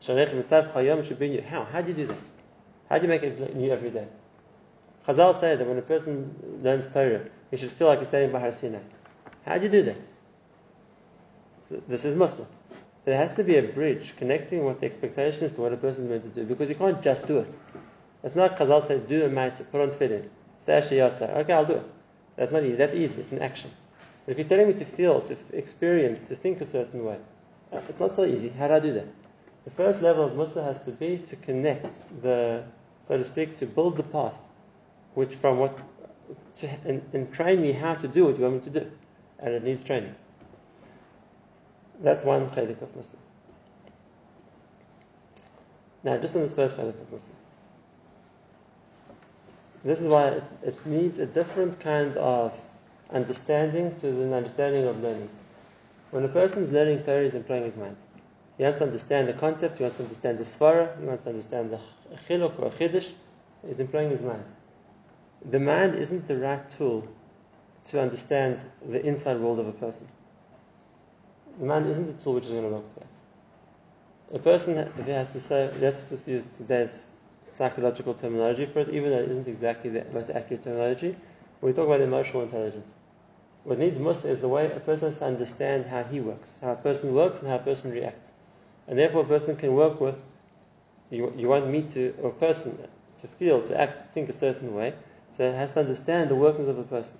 should 0.01 1.19
be. 1.19 1.39
How? 1.41 1.63
How 1.63 1.81
do 1.81 1.87
you 1.89 1.93
do 1.95 2.05
that? 2.07 2.29
How 2.89 2.97
do 2.97 3.03
you 3.03 3.09
make 3.09 3.23
it 3.23 3.55
new 3.55 3.71
every 3.71 3.89
day? 3.89 4.07
Chazal 5.07 5.39
say 5.39 5.55
that 5.55 5.67
when 5.67 5.77
a 5.77 5.81
person 5.81 6.59
learns 6.63 6.87
Torah, 6.91 7.21
he 7.49 7.57
should 7.57 7.71
feel 7.71 7.87
like 7.87 7.99
he's 7.99 8.07
standing 8.07 8.31
by 8.31 8.39
Har 8.39 8.51
Sinai. 8.51 8.79
How 9.45 9.57
do 9.57 9.63
you 9.63 9.71
do 9.71 9.81
that? 9.83 9.97
So 11.69 11.81
this 11.87 12.05
is 12.05 12.15
Mussar. 12.15 12.45
There 13.05 13.17
has 13.17 13.33
to 13.35 13.43
be 13.43 13.57
a 13.57 13.63
bridge 13.63 14.13
connecting 14.17 14.63
what 14.63 14.79
the 14.79 14.85
expectation 14.85 15.45
is 15.45 15.53
to 15.53 15.61
what 15.61 15.73
a 15.73 15.77
person 15.77 16.03
is 16.03 16.09
meant 16.11 16.23
to 16.23 16.29
do, 16.29 16.45
because 16.45 16.69
you 16.69 16.75
can't 16.75 17.01
just 17.01 17.25
do 17.27 17.39
it. 17.39 17.57
It's 18.23 18.35
not 18.35 18.57
Chazal 18.57 18.87
say 18.87 18.99
do 18.99 19.25
a 19.25 19.29
mice, 19.29 19.61
put 19.71 19.81
on 19.81 19.89
tefillin. 19.89 20.29
Say 20.61 21.01
Okay, 21.01 21.53
I'll 21.53 21.65
do 21.65 21.73
it. 21.73 21.91
That's 22.35 22.51
not 22.51 22.63
easy. 22.63 22.75
That's 22.75 22.93
easy. 22.93 23.21
It's 23.21 23.31
an 23.31 23.41
action. 23.41 23.71
But 24.25 24.33
if 24.33 24.37
you're 24.37 24.47
telling 24.47 24.67
me 24.67 24.73
to 24.75 24.85
feel, 24.85 25.21
to 25.21 25.35
experience, 25.53 26.21
to 26.21 26.35
think 26.35 26.61
a 26.61 26.65
certain 26.65 27.03
way, 27.03 27.17
uh, 27.73 27.81
it's 27.89 27.99
not 27.99 28.15
so 28.15 28.23
easy. 28.25 28.49
How 28.49 28.67
do 28.67 28.75
I 28.75 28.79
do 28.79 28.93
that? 28.93 29.07
The 29.65 29.71
first 29.71 30.01
level 30.01 30.23
of 30.23 30.33
Mussar 30.33 30.63
has 30.63 30.83
to 30.83 30.91
be 30.91 31.17
to 31.17 31.35
connect 31.37 32.01
the, 32.21 32.63
so 33.07 33.17
to 33.17 33.23
speak, 33.23 33.57
to 33.59 33.65
build 33.65 33.97
the 33.97 34.03
path, 34.03 34.35
which 35.15 35.33
from 35.33 35.57
what, 35.57 35.77
to, 36.57 36.69
and, 36.85 37.01
and 37.13 37.33
train 37.33 37.61
me 37.61 37.71
how 37.71 37.95
to 37.95 38.07
do 38.07 38.25
what 38.25 38.37
you 38.37 38.43
want 38.43 38.55
me 38.65 38.71
to 38.71 38.79
do. 38.79 38.91
And 39.39 39.53
it 39.55 39.63
needs 39.63 39.83
training. 39.83 40.13
That's 42.01 42.23
one 42.23 42.49
chelik 42.51 42.81
of 42.81 42.95
Mussar. 42.95 43.17
Now, 46.03 46.17
just 46.17 46.35
on 46.35 46.43
this 46.43 46.53
first 46.53 46.77
chelik 46.77 46.89
of 46.89 47.11
Mussar. 47.11 47.40
This 49.83 49.99
is 49.99 50.07
why 50.07 50.27
it, 50.27 50.43
it 50.63 50.85
needs 50.85 51.17
a 51.17 51.25
different 51.25 51.79
kind 51.79 52.15
of 52.17 52.59
understanding 53.09 53.95
to 53.97 54.11
the 54.11 54.33
understanding 54.33 54.85
of 54.85 55.01
learning. 55.01 55.29
When 56.11 56.23
a 56.23 56.27
person 56.27 56.63
is 56.63 56.71
learning 56.71 57.03
Torah, 57.03 57.23
he's 57.23 57.35
employing 57.35 57.63
his 57.63 57.77
mind. 57.77 57.97
He 58.57 58.63
wants 58.63 58.79
to 58.79 58.85
understand 58.85 59.27
the 59.27 59.33
concept, 59.33 59.77
he 59.77 59.83
wants 59.83 59.97
to 59.97 60.03
understand 60.03 60.37
the 60.37 60.43
svara, 60.43 60.99
he 60.99 61.05
wants 61.05 61.23
to 61.23 61.29
understand 61.29 61.71
the 61.71 61.79
chiluk 62.27 62.59
or 62.59 62.69
chiddush, 62.71 63.11
he's 63.65 63.79
employing 63.79 64.11
his 64.11 64.21
mind. 64.21 64.43
The 65.49 65.59
mind 65.59 65.95
isn't 65.95 66.27
the 66.27 66.37
right 66.37 66.69
tool 66.69 67.07
to 67.85 68.01
understand 68.01 68.63
the 68.87 69.03
inside 69.03 69.39
world 69.39 69.59
of 69.59 69.67
a 69.67 69.71
person. 69.71 70.07
The 71.59 71.65
mind 71.65 71.87
isn't 71.87 72.17
the 72.17 72.23
tool 72.23 72.35
which 72.35 72.45
is 72.45 72.51
going 72.51 72.63
to 72.63 72.69
work 72.69 72.83
with 72.95 73.03
that. 73.03 74.35
A 74.35 74.39
person, 74.39 74.75
has 75.07 75.31
to 75.33 75.39
say, 75.39 75.71
let's 75.79 76.07
just 76.07 76.27
use 76.27 76.45
today's 76.57 77.10
psychological 77.61 78.15
terminology 78.15 78.65
for 78.65 78.79
it, 78.79 78.89
even 78.89 79.11
though 79.11 79.19
it 79.19 79.29
isn't 79.29 79.47
exactly 79.47 79.91
the 79.91 80.03
most 80.11 80.31
accurate 80.31 80.63
terminology. 80.63 81.15
we 81.61 81.71
talk 81.73 81.85
about 81.85 82.01
emotional 82.01 82.41
intelligence. 82.41 82.95
What 83.65 83.77
needs 83.77 83.99
most 83.99 84.25
is 84.25 84.41
the 84.41 84.47
way 84.47 84.71
a 84.71 84.79
person 84.79 85.09
has 85.09 85.19
to 85.19 85.25
understand 85.25 85.85
how 85.85 86.03
he 86.03 86.19
works, 86.19 86.55
how 86.59 86.71
a 86.71 86.75
person 86.87 87.13
works 87.13 87.41
and 87.41 87.49
how 87.49 87.57
a 87.57 87.59
person 87.59 87.91
reacts. 87.91 88.31
And 88.87 88.97
therefore 88.97 89.21
a 89.21 89.25
person 89.25 89.55
can 89.55 89.75
work 89.75 90.01
with, 90.01 90.19
you, 91.11 91.31
you 91.37 91.47
want 91.49 91.67
me 91.67 91.83
to, 91.93 92.15
or 92.23 92.29
a 92.31 92.33
person 92.33 92.75
to 93.19 93.27
feel, 93.27 93.61
to 93.67 93.79
act, 93.79 94.11
think 94.15 94.29
a 94.29 94.33
certain 94.33 94.73
way, 94.73 94.95
so 95.37 95.43
it 95.43 95.53
has 95.53 95.73
to 95.73 95.81
understand 95.81 96.31
the 96.31 96.35
workings 96.35 96.67
of 96.67 96.79
a 96.79 96.83
person. 96.83 97.17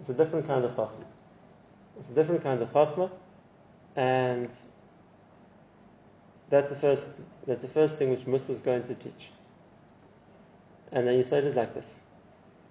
It's 0.00 0.10
a 0.10 0.14
different 0.14 0.46
kind 0.46 0.66
of 0.66 0.72
chachma. 0.72 1.06
It's 1.98 2.10
a 2.10 2.14
different 2.14 2.42
kind 2.42 2.60
of 2.60 2.70
chachma, 2.74 3.10
and 3.96 4.50
that's 6.50 6.70
the 6.70 6.76
first. 6.76 7.12
That's 7.46 7.62
the 7.62 7.68
first 7.68 7.96
thing 7.96 8.10
which 8.10 8.26
Mussar 8.26 8.50
is 8.50 8.60
going 8.60 8.82
to 8.84 8.94
teach. 8.94 9.30
And 10.92 11.06
then 11.06 11.16
you 11.16 11.24
say 11.24 11.38
it 11.38 11.44
is 11.44 11.54
like 11.54 11.74
this. 11.74 12.00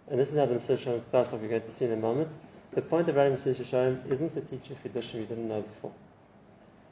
And 0.09 0.19
this 0.19 0.31
is 0.31 0.37
how 0.37 0.45
the 0.45 0.55
Mesilas 0.55 0.85
Yesharim 0.85 1.03
starts 1.05 1.33
off. 1.33 1.39
We're 1.39 1.47
going 1.47 1.61
to 1.61 1.71
see 1.71 1.85
in 1.85 1.93
a 1.93 1.97
moment. 1.97 2.31
The 2.71 2.81
point 2.81 3.07
of 3.09 3.15
writing 3.15 3.37
Mesilas 3.37 3.59
Yesharim 3.59 4.11
isn't 4.11 4.33
to 4.33 4.41
teach 4.41 4.69
you 4.69 4.75
chidushim 4.83 5.15
you 5.15 5.25
didn't 5.25 5.47
know 5.47 5.61
before. 5.61 5.93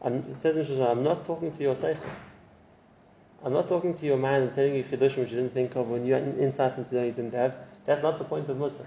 I'm, 0.01 0.15
it 0.15 0.37
says 0.37 0.57
in 0.57 0.65
Shoshan, 0.65 0.89
I'm 0.89 1.03
not 1.03 1.25
talking 1.25 1.51
to 1.51 1.61
your 1.61 1.75
seichel. 1.75 1.97
I'm 3.43 3.53
not 3.53 3.67
talking 3.67 3.93
to 3.95 4.05
your 4.05 4.17
mind 4.17 4.43
and 4.43 4.55
telling 4.55 4.75
you 4.75 4.83
chidushim 4.83 5.17
which 5.17 5.31
you 5.31 5.37
didn't 5.37 5.53
think 5.53 5.75
of, 5.75 5.89
when 5.89 6.05
you 6.05 6.13
had 6.13 6.23
insights 6.39 6.77
into 6.77 6.95
that 6.95 7.05
you 7.05 7.11
didn't 7.11 7.33
have. 7.33 7.55
That's 7.85 8.01
not 8.01 8.17
the 8.17 8.25
point 8.25 8.49
of 8.49 8.57
Mussar. 8.57 8.85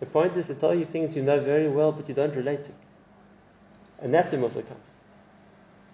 The 0.00 0.06
point 0.06 0.36
is 0.36 0.46
to 0.46 0.54
tell 0.54 0.74
you 0.74 0.86
things 0.86 1.14
you 1.14 1.22
know 1.22 1.40
very 1.40 1.68
well 1.68 1.92
but 1.92 2.08
you 2.08 2.14
don't 2.14 2.34
relate 2.34 2.64
to. 2.64 2.72
And 4.00 4.12
that's 4.12 4.32
where 4.32 4.40
Mussar 4.40 4.66
comes. 4.66 4.96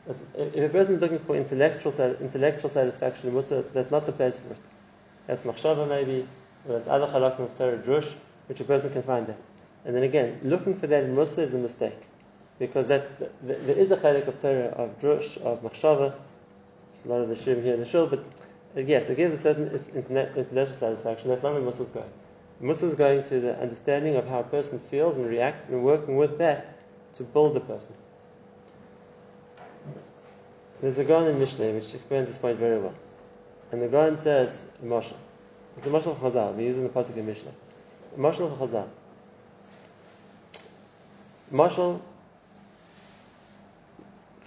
If 0.09 0.57
a 0.57 0.69
person 0.69 0.95
is 0.95 1.01
looking 1.01 1.19
for 1.19 1.35
intellectual 1.35 1.93
intellectual 2.21 2.71
satisfaction 2.71 3.35
that's 3.75 3.91
not 3.91 4.07
the 4.07 4.13
place 4.13 4.39
for 4.39 4.53
it. 4.53 4.61
That's 5.27 5.43
machshava 5.43 5.89
maybe, 5.89 6.29
or 6.69 6.75
that's 6.75 6.87
other 6.87 7.07
halakim 7.07 7.41
of 7.41 7.59
Torah 7.59 7.79
drush, 7.79 8.13
which 8.47 8.61
a 8.61 8.65
person 8.65 8.93
can 8.93 9.03
find 9.03 9.27
that. 9.27 9.41
And 9.85 9.97
then 9.97 10.05
again, 10.05 10.41
looking 10.45 10.79
for 10.79 10.87
that 10.87 11.05
in 11.05 11.17
Mussar 11.17 11.41
is 11.41 11.55
a 11.55 11.59
mistake, 11.59 11.99
because 12.61 12.87
that's 12.87 13.13
there 13.43 13.77
is 13.77 13.91
a 13.91 13.97
chalik 13.97 14.29
of 14.29 14.41
Torah 14.41 14.69
of 14.69 15.01
drush 15.01 15.39
of 15.39 15.63
machshava 15.63 16.15
There's 16.93 17.07
a 17.07 17.09
lot 17.09 17.21
of 17.23 17.29
the 17.29 17.35
shrim 17.35 17.63
here 17.65 17.75
in 17.75 17.81
the 17.81 17.87
shul, 17.87 18.07
but 18.07 18.21
uh, 18.77 18.81
yes, 18.81 19.11
it 19.11 19.17
gives 19.17 19.35
a 19.35 19.39
certain 19.39 19.69
intellectual 19.97 20.67
satisfaction. 20.67 21.31
That's 21.31 21.43
not 21.43 21.53
where 21.55 21.63
Mussar 21.63 21.83
is 21.83 21.91
going. 21.91 22.11
Mussar 22.63 22.85
is 22.85 22.95
going 22.95 23.25
to 23.25 23.41
the 23.41 23.61
understanding 23.61 24.15
of 24.15 24.29
how 24.29 24.41
a 24.41 24.45
person 24.45 24.79
feels 24.79 25.17
and 25.17 25.27
reacts 25.27 25.69
and 25.69 25.83
working 25.83 26.17
with 26.17 26.39
that 26.39 26.79
to 27.17 27.25
build 27.25 27.55
the 27.55 27.61
person. 27.61 27.97
There's 30.81 30.99
a 30.99 31.05
Gan 31.05 31.27
in 31.27 31.39
Mishnah 31.39 31.71
which 31.73 31.95
explains 31.95 32.29
this 32.29 32.39
point 32.39 32.59
very 32.59 32.79
well. 32.79 32.95
And 33.73 33.81
the 33.81 33.89
Gan 33.89 34.19
says, 34.19 34.67
Mashal. 34.85 35.17
It's 35.77 35.87
a 35.87 35.91
Mashal 35.91 36.19
for 36.19 36.31
Chazal. 36.31 36.55
We 36.55 36.65
use 36.65 36.77
it 36.77 36.81
in 36.81 36.85
the 36.85 36.91
Pasuk 36.91 37.17
in 37.17 37.27
Mishnah. 37.27 37.53
Mashal 38.17 38.57
for 38.57 38.67
Chazal. 38.67 38.89
Mashal 41.53 42.01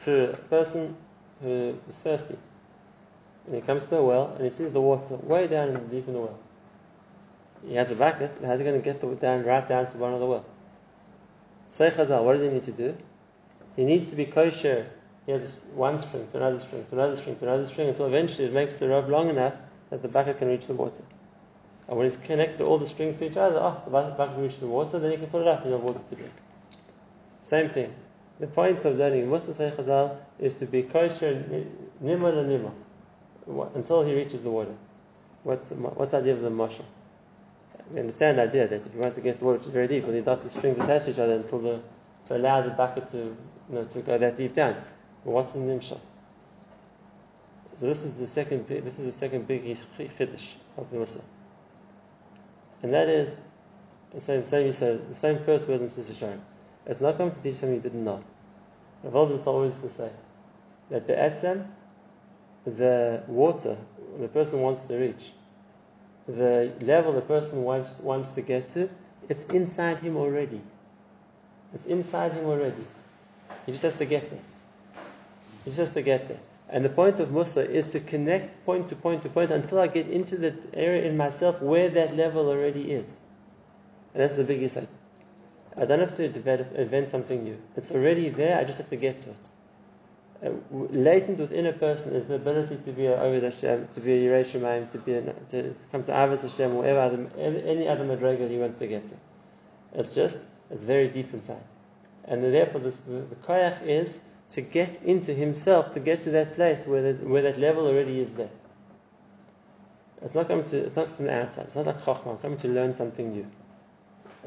to 0.03 0.33
a 0.33 0.38
person 0.38 0.95
who 1.41 1.77
is 1.88 2.00
thirsty. 2.00 2.38
And 3.45 3.55
he 3.55 3.62
comes 3.62 3.86
to 3.88 3.98
a 3.98 4.03
well 4.03 4.33
and 4.36 4.45
he 4.45 4.51
sees 4.51 4.71
the 4.71 4.81
water 4.81 5.15
way 5.15 5.48
down 5.48 5.69
in 5.69 5.74
the 5.74 5.79
deep 5.79 6.07
in 6.07 6.13
the 6.13 6.19
well. 6.19 6.38
He 7.67 7.75
has 7.75 7.91
a 7.91 7.95
bucket, 7.95 8.31
but 8.39 8.48
how's 8.48 8.59
he 8.59 8.65
going 8.65 8.79
to 8.79 8.83
get 8.83 9.01
the 9.01 9.07
down 9.15 9.43
right 9.43 9.67
down 9.67 9.86
to 9.88 9.91
the 9.91 9.98
bottom 9.98 10.13
of 10.13 10.19
the 10.21 10.25
well? 10.25 10.45
Say 11.71 11.89
Chazal, 11.89 12.24
what 12.24 12.33
does 12.33 12.43
he 12.43 12.50
need 12.50 12.63
to 12.63 12.71
do? 12.71 12.95
He 13.75 13.83
needs 13.83 14.09
to 14.09 14.15
be 14.15 14.25
kosher. 14.25 14.88
He 15.29 15.33
has 15.33 15.62
one 15.75 15.95
string 16.00 16.25
to 16.31 16.38
another 16.38 16.57
string 16.57 16.83
to 16.89 16.95
another 16.95 17.15
string 17.15 17.36
to 17.38 17.43
another 17.43 17.63
string 17.63 17.88
until 17.88 18.07
eventually 18.07 18.45
it 18.45 18.51
makes 18.51 18.79
the 18.79 18.89
rope 18.89 19.07
long 19.09 19.29
enough 19.29 19.53
that 19.91 20.01
the 20.01 20.07
bucket 20.07 20.39
can 20.39 20.48
reach 20.48 20.65
the 20.65 20.74
water. 20.74 21.03
And 21.88 21.95
when 21.95 22.07
he's 22.07 22.17
connected 22.17 22.62
all 22.62 22.79
the 22.79 22.88
strings 22.88 23.17
to 23.17 23.27
each 23.27 23.38
other, 23.38 23.59
oh, 23.62 23.79
the 23.86 23.91
bucket 23.91 24.33
can 24.33 24.41
reach 24.41 24.57
the 24.57 24.65
water, 24.65 24.98
then 24.98 25.12
he 25.12 25.17
can 25.17 25.27
put 25.27 25.43
it 25.43 25.48
up 25.48 25.63
and 25.65 25.74
have 25.74 25.83
water 25.83 26.01
to 26.09 26.15
drink. 26.15 26.33
Same 27.43 27.69
thing. 27.69 27.93
The 28.39 28.48
point 28.48 28.83
of 28.86 28.98
learning 28.98 29.27
Mussar 29.27 29.55
Say 29.55 29.69
Chazal 29.69 30.17
is 30.39 30.55
to 30.55 30.65
be 30.65 30.81
kosher 30.81 31.36
nima 32.03 32.33
la 32.33 32.71
nima 33.51 33.75
until 33.75 34.03
he 34.03 34.15
reaches 34.15 34.41
the 34.41 34.50
water. 34.50 34.74
What's, 35.43 35.69
what's 35.69 36.09
the 36.09 36.17
idea 36.17 36.33
of 36.33 36.41
the 36.41 36.50
mashal? 36.50 36.86
We 37.93 38.00
understand 38.00 38.39
the 38.39 38.43
idea 38.45 38.67
that 38.67 38.83
if 38.83 38.95
you 38.95 39.00
want 39.00 39.13
to 39.13 39.21
get 39.21 39.38
the 39.38 39.45
water 39.45 39.59
which 39.59 39.67
is 39.67 39.74
very 39.74 39.88
deep, 39.88 40.07
you 40.07 40.12
need 40.12 40.25
lots 40.25 40.43
of 40.45 40.51
strings 40.51 40.79
attached 40.79 41.05
to 41.05 41.12
each 41.12 41.19
other 41.19 41.33
until 41.33 41.59
the, 41.59 41.79
to 42.29 42.36
allow 42.36 42.62
the 42.62 42.71
bucket 42.71 43.07
to, 43.09 43.17
you 43.17 43.36
know, 43.69 43.83
to 43.83 44.01
go 44.01 44.17
that 44.17 44.36
deep 44.36 44.55
down. 44.55 44.75
What's 45.23 45.51
the 45.51 45.59
nimshal? 45.59 45.99
So 47.77 47.85
this 47.85 48.03
is 48.03 48.17
the 48.17 48.27
second 48.27 48.67
big, 48.67 48.83
this 48.83 48.99
is 48.99 49.05
the 49.05 49.11
second 49.11 49.47
big 49.47 49.63
chiddush 49.63 50.55
of 50.77 50.91
Mussar. 50.91 51.23
And 52.83 52.93
that 52.93 53.07
is 53.07 53.41
the 54.13 54.19
same, 54.19 54.45
same 54.45 54.65
you 54.65 54.73
said, 54.73 55.09
the 55.09 55.15
same 55.15 55.39
first 55.45 55.67
words 55.67 55.81
in 55.81 55.89
Sisha 55.89 56.13
Sharm. 56.13 56.39
It's 56.85 56.99
not 57.01 57.17
coming 57.17 57.33
to 57.33 57.41
teach 57.41 57.55
something 57.55 57.75
you 57.75 57.81
didn't 57.81 58.03
know. 58.03 58.23
Rav 59.03 59.31
is 59.31 59.45
always 59.47 59.79
to 59.79 59.89
say 59.89 60.09
that 60.89 61.07
the 61.07 61.13
be'etzem, 61.13 61.67
the 62.65 63.23
water 63.27 63.77
the 64.19 64.27
person 64.27 64.59
wants 64.61 64.81
to 64.81 64.97
reach, 64.97 65.31
the 66.27 66.71
level 66.81 67.13
the 67.13 67.21
person 67.21 67.63
wants, 67.63 67.99
wants 67.99 68.29
to 68.29 68.41
get 68.41 68.69
to, 68.69 68.89
it's 69.29 69.45
inside 69.45 69.99
him 69.99 70.17
already. 70.17 70.61
It's 71.73 71.85
inside 71.85 72.33
him 72.33 72.45
already. 72.45 72.85
He 73.65 73.71
just 73.71 73.83
has 73.83 73.95
to 73.95 74.05
get 74.05 74.29
there. 74.29 74.39
He 75.69 75.75
just 75.75 75.93
to 75.93 76.01
get 76.01 76.27
there. 76.27 76.39
And 76.67 76.83
the 76.83 76.89
point 76.89 77.19
of 77.19 77.29
Mussar 77.29 77.63
is 77.63 77.85
to 77.88 77.99
connect 77.99 78.65
point 78.65 78.89
to 78.89 78.95
point 78.95 79.21
to 79.21 79.29
point 79.29 79.51
until 79.51 79.79
I 79.79 79.85
get 79.85 80.07
into 80.07 80.35
the 80.35 80.55
area 80.73 81.03
in 81.03 81.15
myself 81.15 81.61
where 81.61 81.89
that 81.89 82.15
level 82.15 82.49
already 82.49 82.91
is. 82.91 83.17
And 84.13 84.23
that's 84.23 84.38
the 84.38 84.43
big 84.43 84.63
insight. 84.63 84.89
I 85.77 85.85
don't 85.85 85.99
have 85.99 86.15
to 86.17 86.27
develop, 86.27 86.73
invent 86.73 87.11
something 87.11 87.43
new. 87.43 87.57
It's 87.77 87.91
already 87.91 88.29
there, 88.29 88.57
I 88.57 88.63
just 88.63 88.79
have 88.79 88.89
to 88.89 88.95
get 88.95 89.21
to 89.21 89.29
it. 89.29 89.49
Uh, 90.43 90.49
latent 90.89 91.38
within 91.38 91.67
a 91.67 91.73
person 91.73 92.15
is 92.15 92.25
the 92.25 92.35
ability 92.35 92.77
to 92.85 92.91
be 92.91 93.05
a 93.05 93.21
Ovid 93.21 93.43
Hashem, 93.43 93.89
to 93.93 93.99
be 93.99 94.13
a 94.13 94.27
Yerei 94.27 94.43
Shemaim, 94.43 94.89
to, 94.91 94.97
be 94.97 95.13
a, 95.13 95.21
to 95.51 95.75
come 95.91 96.03
to 96.05 96.11
Avos 96.11 96.41
Hashem, 96.41 96.73
whatever 96.73 96.99
other, 96.99 97.27
any 97.38 97.88
other 97.88 98.05
madrigal 98.05 98.47
he 98.47 98.57
wants 98.57 98.79
to 98.79 98.88
get 98.88 99.08
to. 99.10 99.15
It's 99.93 100.15
just, 100.15 100.39
it's 100.71 100.84
very 100.84 101.10
deep 101.10 101.32
inside. 101.32 101.63
And 102.25 102.43
therefore, 102.43 102.82
this, 102.82 103.01
the, 103.01 103.19
the 103.19 103.36
koyach 103.36 103.86
is 103.86 104.21
to 104.51 104.62
get 104.62 105.01
into 105.03 105.33
himself, 105.33 105.93
to 105.93 105.99
get 105.99 106.23
to 106.23 106.31
that 106.31 106.55
place 106.55 106.85
where, 106.88 107.13
the, 107.13 107.25
where 107.27 107.41
that 107.43 107.57
level 107.57 107.85
already 107.88 108.19
is 108.19 108.33
there. 108.33 108.49
It's 110.21 110.35
not 110.35 110.47
coming 110.47 110.67
to, 110.69 110.77
it's 110.77 110.95
not 110.95 111.09
from 111.09 111.25
the 111.25 111.33
outside. 111.33 111.65
It's 111.65 111.75
not 111.75 111.85
like 111.85 112.01
chokhmah. 112.01 112.31
I'm 112.31 112.38
coming 112.39 112.57
to 112.59 112.67
learn 112.67 112.93
something 112.93 113.31
new. 113.31 113.45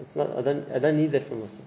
It's 0.00 0.16
not. 0.16 0.36
I 0.36 0.42
don't. 0.42 0.70
I 0.72 0.78
don't 0.78 0.96
need 0.96 1.12
that 1.12 1.24
from 1.24 1.42
Mussar. 1.42 1.64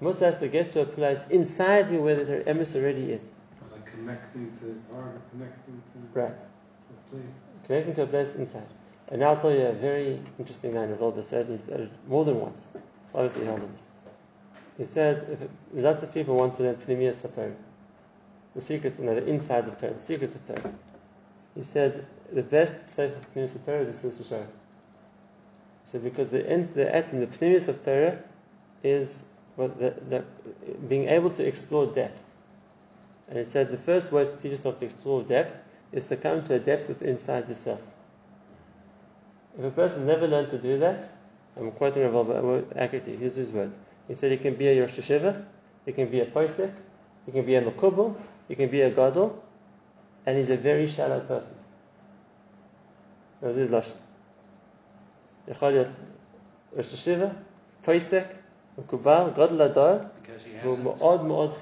Mussar 0.00 0.26
has 0.26 0.38
to 0.38 0.48
get 0.48 0.72
to 0.72 0.82
a 0.82 0.86
place 0.86 1.26
inside 1.28 1.90
me 1.90 1.98
where 1.98 2.16
the 2.16 2.44
emes 2.44 2.76
already 2.76 3.12
is. 3.12 3.32
Like 3.72 3.86
connecting 3.90 4.52
to 4.60 4.66
his 4.66 4.86
heart, 4.90 5.20
connecting 5.30 5.82
to 5.92 6.18
Right. 6.20 6.38
the 6.38 7.16
place. 7.16 7.40
Connecting 7.66 7.94
to 7.94 8.02
a 8.02 8.06
place 8.06 8.34
inside. 8.36 8.66
And 9.08 9.20
now 9.20 9.30
I'll 9.30 9.40
tell 9.40 9.52
you 9.52 9.66
a 9.66 9.72
very 9.72 10.20
interesting 10.38 10.74
line 10.74 10.90
of 10.90 10.98
Wolbe 10.98 11.24
said. 11.24 11.46
He 11.46 11.58
said 11.58 11.80
it 11.80 11.90
more 12.08 12.24
than 12.24 12.40
once. 12.40 12.68
So 12.72 13.18
obviously 13.18 13.42
he 13.42 13.46
held 13.46 13.74
this. 13.74 13.90
He 14.78 14.84
said 14.84 15.26
if 15.30 15.48
lots 15.72 16.02
of 16.02 16.12
people 16.12 16.36
want 16.36 16.54
to 16.56 16.62
learn 16.64 16.76
Pnimius 16.76 17.22
Torah, 17.22 17.52
the 18.56 18.62
secrets, 18.62 18.98
know, 18.98 19.14
the 19.14 19.26
insides 19.26 19.68
of 19.68 19.78
Torah, 19.78 19.92
the 19.92 20.00
secrets 20.00 20.34
of 20.34 20.46
Torah. 20.46 20.74
He 21.54 21.62
said 21.62 22.06
the 22.32 22.42
best 22.42 22.92
sefer 22.92 23.14
of 23.14 23.64
Torah 23.64 23.82
is 23.82 24.00
the 24.00 24.24
Torah. 24.24 24.46
He 25.84 25.90
said 25.92 26.02
because 26.02 26.30
the 26.30 26.48
end, 26.48 26.70
the 26.74 26.86
etzim, 26.86 27.20
the 27.20 27.26
Pnimius 27.26 27.68
of 27.68 27.84
Torah 27.84 28.18
is 28.82 29.24
what 29.56 29.78
the, 29.78 29.94
the, 30.08 30.24
being 30.88 31.08
able 31.08 31.30
to 31.30 31.46
explore 31.46 31.86
depth. 31.86 32.22
And 33.28 33.38
he 33.38 33.44
said 33.44 33.70
the 33.70 33.76
first 33.76 34.10
way 34.10 34.24
to 34.24 34.32
teach 34.32 34.52
yourself 34.52 34.78
to 34.78 34.86
explore 34.86 35.22
depth 35.22 35.54
is 35.92 36.08
to 36.08 36.16
come 36.16 36.42
to 36.44 36.54
a 36.54 36.58
depth 36.58 36.88
within 36.88 37.10
inside 37.10 37.48
yourself. 37.48 37.80
If 39.58 39.64
a 39.64 39.70
person 39.70 40.06
never 40.06 40.26
learned 40.26 40.50
to 40.50 40.58
do 40.58 40.78
that, 40.78 41.08
I'm 41.56 41.72
quoting 41.72 42.02
Rav 42.04 42.26
Wolbe 42.26 42.64
uh, 42.70 42.78
accurately, 42.78 43.16
here's 43.16 43.34
his 43.34 43.50
words. 43.50 43.76
He 44.08 44.14
said 44.14 44.30
he 44.30 44.36
can 44.38 44.54
be 44.54 44.68
a 44.68 44.80
Rosh 44.80 44.98
Yeshiva, 44.98 45.44
he 45.84 45.92
can 45.92 46.10
be 46.10 46.20
a 46.20 46.26
Poisek, 46.26 46.72
he 47.24 47.32
can 47.32 47.44
be 47.46 47.54
a 47.54 47.62
Makubal, 47.62 48.14
he 48.47 48.55
can 48.55 48.69
be 48.69 48.81
a 48.81 48.89
Gadol, 48.89 49.41
and 50.25 50.37
he's 50.37 50.49
a 50.49 50.57
very 50.57 50.87
shallow 50.87 51.19
person. 51.21 51.55
That 53.41 53.47
was 53.47 53.55
his 53.57 53.69
Lashon. 53.69 53.97
יכול 55.47 55.69
להיות 55.69 55.87
ראש 56.77 56.93
ישיבה, 56.93 57.25
פויסק, 57.83 58.23
מקובל, 58.77 59.29
גודל 59.35 59.61
הדור, 59.61 59.97
Because 59.97 60.43
he 60.43 60.65
והוא 60.65 60.75
hasn't. 60.77 60.83
מאוד 60.83 61.25
מאוד, 61.25 61.53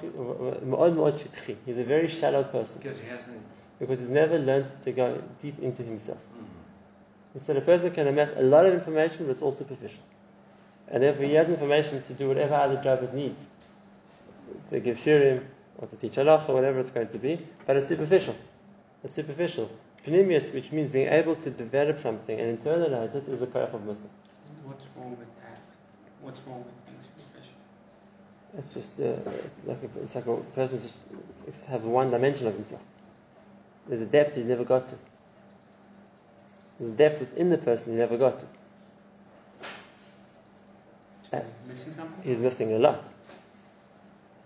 מאוד 0.66 0.92
מאוד 0.92 1.18
שטחי. 1.18 1.54
He's 1.66 1.78
a 1.78 1.84
very 1.84 2.08
shallow 2.08 2.44
person. 2.44 2.78
Because 2.82 2.98
he 3.00 3.06
hasn't. 3.08 3.40
Because 3.80 3.98
he's 4.00 4.08
never 4.10 4.38
learned 4.38 4.66
to 4.84 4.92
go 4.92 5.16
deep 5.42 5.58
into 5.62 5.82
himself. 5.82 6.18
mm, 6.18 7.36
Instead, 7.36 7.56
a 7.56 7.60
person 7.62 7.90
can 7.92 8.06
amass 8.08 8.32
a 8.36 8.42
lot 8.42 8.66
of 8.66 8.74
information, 8.74 9.24
but 9.26 9.32
it's 9.32 9.42
all 9.42 9.52
superficial. 9.52 10.02
And 10.88 11.02
therefore, 11.02 11.24
he 11.24 11.34
has 11.34 11.48
information 11.48 12.02
to 12.02 12.12
do 12.12 12.28
whatever 12.28 12.54
other 12.56 12.80
job 12.82 13.02
it 13.04 13.14
needs. 13.14 13.40
To 14.70 14.80
give 14.80 14.96
shirim, 14.98 15.38
or 15.77 15.87
to 15.87 15.95
teach 15.95 16.13
halach, 16.13 16.47
or 16.49 16.55
whatever 16.55 16.79
it's 16.79 16.91
going 16.91 17.07
to 17.09 17.17
be, 17.17 17.39
but 17.65 17.75
it's 17.77 17.89
superficial. 17.89 18.35
It's 19.03 19.13
superficial. 19.13 19.69
Pnimius, 20.05 20.53
which 20.53 20.71
means 20.71 20.91
being 20.91 21.07
able 21.07 21.35
to 21.35 21.49
develop 21.49 21.99
something 21.99 22.39
and 22.39 22.59
internalize 22.59 23.15
it, 23.15 23.27
is 23.27 23.41
a 23.41 23.47
koyach 23.47 23.73
of 23.73 23.81
Mussar. 23.81 24.07
What's 24.63 24.87
wrong 24.95 25.11
with 25.11 25.35
that? 25.41 25.59
What's 26.21 26.41
wrong 26.41 26.63
with 26.63 26.85
being 26.85 26.97
superficial? 27.17 27.55
It's 28.57 28.73
just, 28.73 28.99
uh, 28.99 29.31
it's 29.45 29.65
like 29.65 29.83
a, 29.83 30.03
it's 30.03 30.15
like 30.15 30.27
a 30.27 30.37
person 30.55 30.79
just 30.79 31.65
have 31.65 31.83
one 31.83 32.11
dimension 32.11 32.47
of 32.47 32.53
himself. 32.53 32.81
There's 33.87 34.01
a 34.01 34.05
depth 34.05 34.35
he 34.35 34.43
never 34.43 34.63
got 34.63 34.89
to. 34.89 34.95
There's 36.79 36.91
a 36.91 36.95
depth 36.95 37.19
within 37.19 37.49
the 37.49 37.57
person 37.57 37.93
he 37.93 37.97
never 37.97 38.17
got 38.17 38.39
to. 38.39 38.45
So 41.31 41.37
is 41.37 41.47
he 41.47 41.69
missing 41.69 41.93
something? 41.93 42.23
he's 42.23 42.39
missing 42.39 42.73
a 42.73 42.79
lot. 42.79 43.03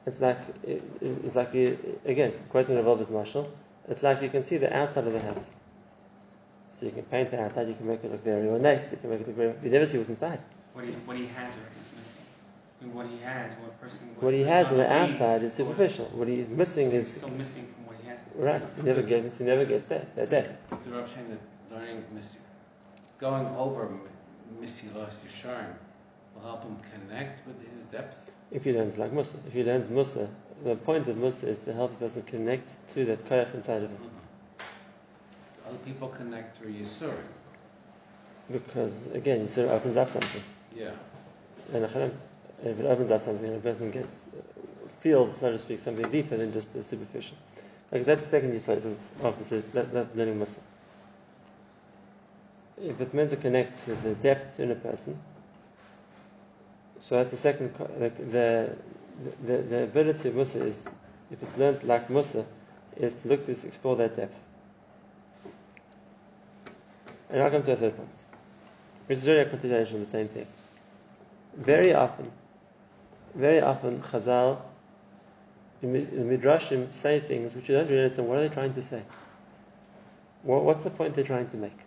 It's 0.10 0.22
like 0.22 0.38
it- 0.74 0.84
it's 1.26 1.36
like 1.36 1.54
you, 1.54 1.78
again 2.06 2.34
quoting 2.50 2.76
Rav 2.78 2.86
Wolbe's 2.86 3.10
mashal. 3.18 3.46
It's 3.88 4.02
like 4.04 4.22
you 4.24 4.30
can 4.30 4.44
see 4.44 4.58
the 4.58 4.72
outside 4.76 5.06
of 5.08 5.14
the 5.14 5.20
house, 5.30 5.50
so 6.72 6.86
you 6.88 6.92
can 6.92 7.04
paint 7.04 7.32
the 7.32 7.40
outside. 7.44 7.68
You 7.68 7.76
can 7.76 7.88
make 7.88 8.04
it 8.04 8.12
look 8.12 8.24
very 8.24 8.48
ornate. 8.50 8.92
You 8.92 8.98
can 8.98 9.10
make 9.12 9.22
it 9.22 9.28
look 9.28 9.36
very. 9.36 9.54
You 9.64 9.70
never 9.70 9.86
see 9.86 9.98
what's 9.98 10.10
inside. 10.10 10.40
What 10.74 10.86
he, 10.86 10.92
what 11.10 11.18
he 11.18 11.28
has 11.28 11.56
already 11.56 11.80
is 11.82 11.90
missing. 12.00 12.24
I 12.82 12.86
mean, 12.86 12.94
what 12.96 13.08
he 13.08 13.18
has, 13.20 13.54
what 13.62 13.80
person. 13.82 14.02
What 14.20 14.34
he 14.34 14.42
has 14.44 14.68
on 14.72 14.78
the 14.78 14.92
outside 14.92 15.44
is 15.44 15.56
being- 15.56 15.70
superficial. 15.70 16.06
What 16.14 16.28
he's 16.28 16.48
So 16.48 16.54
missing 16.64 16.92
he's 16.92 17.04
is 17.04 17.14
still 17.18 17.30
missing 17.44 17.66
from 17.74 17.86
what 17.88 17.96
he 18.02 18.08
has. 18.10 18.20
right. 18.36 18.62
He 18.78 18.82
never 18.84 19.02
gets. 19.04 19.38
He 19.38 19.44
never 19.44 19.66
gets 19.66 19.86
there. 19.86 20.06
That 20.16 20.30
depth. 20.30 20.74
It's 20.74 20.86
the 20.88 20.94
Rav 20.94 21.08
saying 21.14 21.30
that 21.34 21.42
learning 21.76 22.04
mystery, 22.16 22.42
going 23.20 23.46
over 23.64 23.82
M- 23.88 24.02
Mesilas 24.62 25.16
Yesharim 25.26 25.74
will 26.34 26.42
help 26.50 26.64
him 26.64 26.78
connect 26.94 27.46
with 27.48 27.58
his 27.74 27.84
depth. 27.92 28.32
If 28.52 28.64
he 28.64 28.74
learns 28.74 28.98
like 28.98 29.12
Mussar, 29.12 29.40
if 29.48 29.54
he 29.54 29.64
learns 29.64 29.88
Mussar, 29.88 30.28
the 30.64 30.76
point 30.76 31.08
of 31.08 31.18
Mussar 31.18 31.48
is 31.48 31.60
to 31.60 31.74
help 31.74 31.92
the 31.92 32.06
person 32.06 32.24
connect 32.24 32.90
to 32.90 33.06
that 33.06 33.28
koyach 33.30 33.54
inside 33.54 33.84
of 33.84 33.92
him. 33.92 33.98
Other 35.68 35.78
people 35.86 36.08
connect 36.08 36.58
through 36.58 36.74
Yisurim. 36.74 37.14
Because 38.52 39.08
again, 39.14 39.42
of 39.42 39.58
opens 39.58 39.98
up 39.98 40.10
something. 40.10 40.42
Yeah. 40.76 40.92
And 41.74 41.84
if 41.84 42.80
it 42.80 42.86
opens 42.86 43.12
up 43.12 43.22
something, 43.22 43.54
a 43.54 43.60
person 43.60 43.92
gets 43.92 44.22
feels, 45.02 45.38
so 45.38 45.52
to 45.52 45.58
speak, 45.58 45.80
something 45.80 46.10
deeper 46.10 46.36
than 46.36 46.52
just 46.52 46.74
the 46.74 46.84
superficial. 46.84 47.38
Okay, 47.94 48.04
that's 48.04 48.24
the 48.24 48.30
second 48.30 48.54
use 48.54 48.68
of 48.68 48.98
of 49.22 49.38
this 49.38 49.52
is 49.52 49.64
that, 49.66 49.94
that 49.94 50.18
learning 50.18 50.40
Mussar. 50.40 50.60
If 52.82 53.00
it's 53.00 53.14
meant 53.14 53.30
to 53.30 53.38
connect 53.38 53.86
to 53.86 53.96
the 53.96 54.16
depth 54.16 54.60
in 54.60 54.72
a 54.72 54.76
person, 54.76 55.20
so 57.10 57.16
that's 57.16 57.32
the 57.32 57.38
second. 57.38 57.74
The 57.74 58.10
the, 58.10 58.76
the, 59.44 59.58
the 59.64 59.84
ability 59.84 60.30
of 60.30 60.36
Mussar 60.36 60.64
is, 60.64 60.86
if 61.32 61.42
it's 61.42 61.58
learned 61.58 61.84
like 61.84 62.08
Mussar, 62.08 62.46
is 62.98 63.16
to 63.24 63.30
look 63.30 63.48
to 63.48 63.52
explore 63.52 63.96
that 63.96 64.16
depth. 64.16 64.40
And 67.32 67.42
I'll 67.42 67.50
come 67.50 67.64
to 67.64 67.72
a 67.72 67.76
third 67.76 67.98
point, 67.98 68.10
which 69.08 69.18
is 69.18 69.28
really 69.28 69.40
a 69.40 69.50
continuation 69.50 69.96
of 69.96 70.02
the 70.02 70.12
same 70.12 70.28
thing. 70.28 70.46
Very 71.56 71.96
often, 71.96 72.32
very 73.34 73.60
often, 73.60 74.02
Chazal, 74.02 74.62
the 75.82 75.88
Midrashim 75.88 76.94
say 76.94 77.20
things 77.22 77.56
which 77.56 77.70
you 77.70 77.76
don't 77.76 77.90
really 77.90 78.04
understand. 78.04 78.30
What 78.30 78.38
are 78.38 78.48
they 78.48 78.54
trying 78.54 78.74
to 78.74 78.84
say? 78.84 79.02
What's 80.44 80.84
the 80.84 80.92
point 80.92 81.16
they're 81.16 81.24
trying 81.24 81.48
to 81.48 81.58
make? 81.58 81.78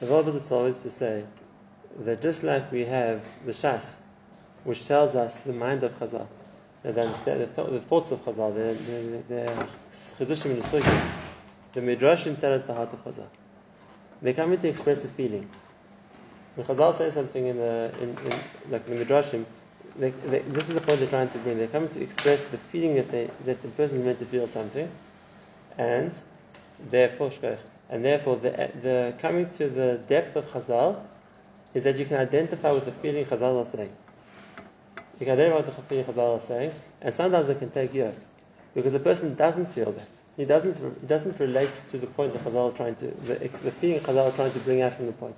The 0.00 0.06
Rabbi 0.06 0.30
is 0.30 0.50
always 0.50 0.82
to 0.82 0.90
say 0.90 1.22
that 2.00 2.22
just 2.22 2.42
like 2.42 2.70
we 2.72 2.84
have 2.84 3.22
the 3.44 3.52
Shas, 3.52 4.00
which 4.64 4.86
tells 4.86 5.14
us 5.14 5.38
the 5.40 5.52
mind 5.52 5.84
of 5.84 5.96
Chazal, 5.98 6.26
that 6.82 6.94
the, 6.94 7.46
th- 7.46 7.70
the 7.70 7.80
thoughts 7.80 8.10
of 8.10 8.24
Chazal, 8.24 8.54
the, 8.54 8.74
the, 8.90 9.34
the 9.34 9.66
Chidushim 9.92 10.50
and 10.50 10.62
the 10.62 10.66
Sugya, 10.66 11.10
the 11.72 11.80
Midrashim 11.80 12.38
tell 12.40 12.52
us 12.52 12.64
the 12.64 12.74
heart 12.74 12.92
of 12.92 13.04
Chazal. 13.04 13.26
They 14.22 14.32
come 14.32 14.52
in 14.52 14.58
to 14.60 14.68
express 14.68 15.04
a 15.04 15.08
feeling. 15.08 15.48
When 16.56 16.66
Chazal 16.66 16.94
says 16.94 17.14
something 17.14 17.46
in 17.46 17.56
the, 17.58 17.92
in, 18.00 18.10
in, 18.10 18.38
like 18.70 18.86
the 18.86 18.94
Midrashim, 18.94 19.44
they, 19.96 20.10
they, 20.10 20.40
this 20.40 20.68
is 20.68 20.74
the 20.74 20.80
point 20.80 20.98
they're 20.98 21.08
trying 21.08 21.30
to 21.30 21.38
bring. 21.38 21.58
They 21.58 21.68
come 21.68 21.88
to 21.88 22.02
express 22.02 22.46
the 22.48 22.58
feeling 22.58 22.96
that 22.96 23.10
they, 23.10 23.30
that 23.44 23.62
the 23.62 23.68
person 23.68 23.98
is 23.98 24.04
meant 24.04 24.18
to 24.18 24.26
feel 24.26 24.48
something, 24.48 24.90
and 25.78 26.12
therefore. 26.90 27.30
And 27.90 28.04
therefore, 28.04 28.36
the, 28.36 28.50
the 28.82 29.14
coming 29.18 29.48
to 29.50 29.68
the 29.68 30.00
depth 30.08 30.36
of 30.36 30.46
Chazal 30.46 31.00
is 31.74 31.84
that 31.84 31.96
you 31.96 32.04
can 32.04 32.16
identify 32.16 32.70
with 32.70 32.84
the 32.84 32.92
feeling 32.92 33.24
Chazal 33.26 33.60
are 33.60 33.64
saying. 33.64 33.92
You 35.20 35.26
can 35.26 35.30
identify 35.30 35.56
with 35.56 35.76
the 35.76 35.82
feeling 35.82 36.04
Chazal 36.04 36.36
are 36.36 36.40
saying, 36.40 36.72
and 37.02 37.14
sometimes 37.14 37.48
it 37.48 37.58
can 37.58 37.70
take 37.70 37.92
years, 37.92 38.24
because 38.74 38.92
the 38.92 39.00
person 39.00 39.34
doesn't 39.34 39.66
feel 39.66 39.92
that. 39.92 40.08
He 40.36 40.44
doesn't. 40.44 40.76
He 41.00 41.06
doesn't 41.06 41.38
relate 41.38 41.72
to 41.90 41.98
the 41.98 42.08
point 42.08 42.32
that 42.32 42.44
Chazal 42.44 42.70
is 42.70 42.76
trying 42.76 42.96
to, 42.96 43.06
the, 43.06 43.34
the 43.34 43.70
feeling 43.70 44.00
Chazal 44.00 44.28
is 44.28 44.34
trying 44.34 44.52
to 44.52 44.58
bring 44.60 44.82
out 44.82 44.94
from 44.94 45.06
the 45.06 45.12
point. 45.12 45.36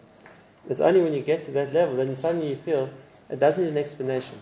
It's 0.68 0.81
only 0.81 1.03
when 1.03 1.12
you 1.12 1.20
get 1.20 1.44
to 1.44 1.51
that 1.53 1.72
level, 1.72 1.96
then 1.96 2.14
suddenly 2.16 2.51
you 2.51 2.57
feel 2.57 2.88
it 3.29 3.38
doesn't 3.38 3.62
need 3.62 3.70
an 3.70 3.79
explanation. 3.79 4.38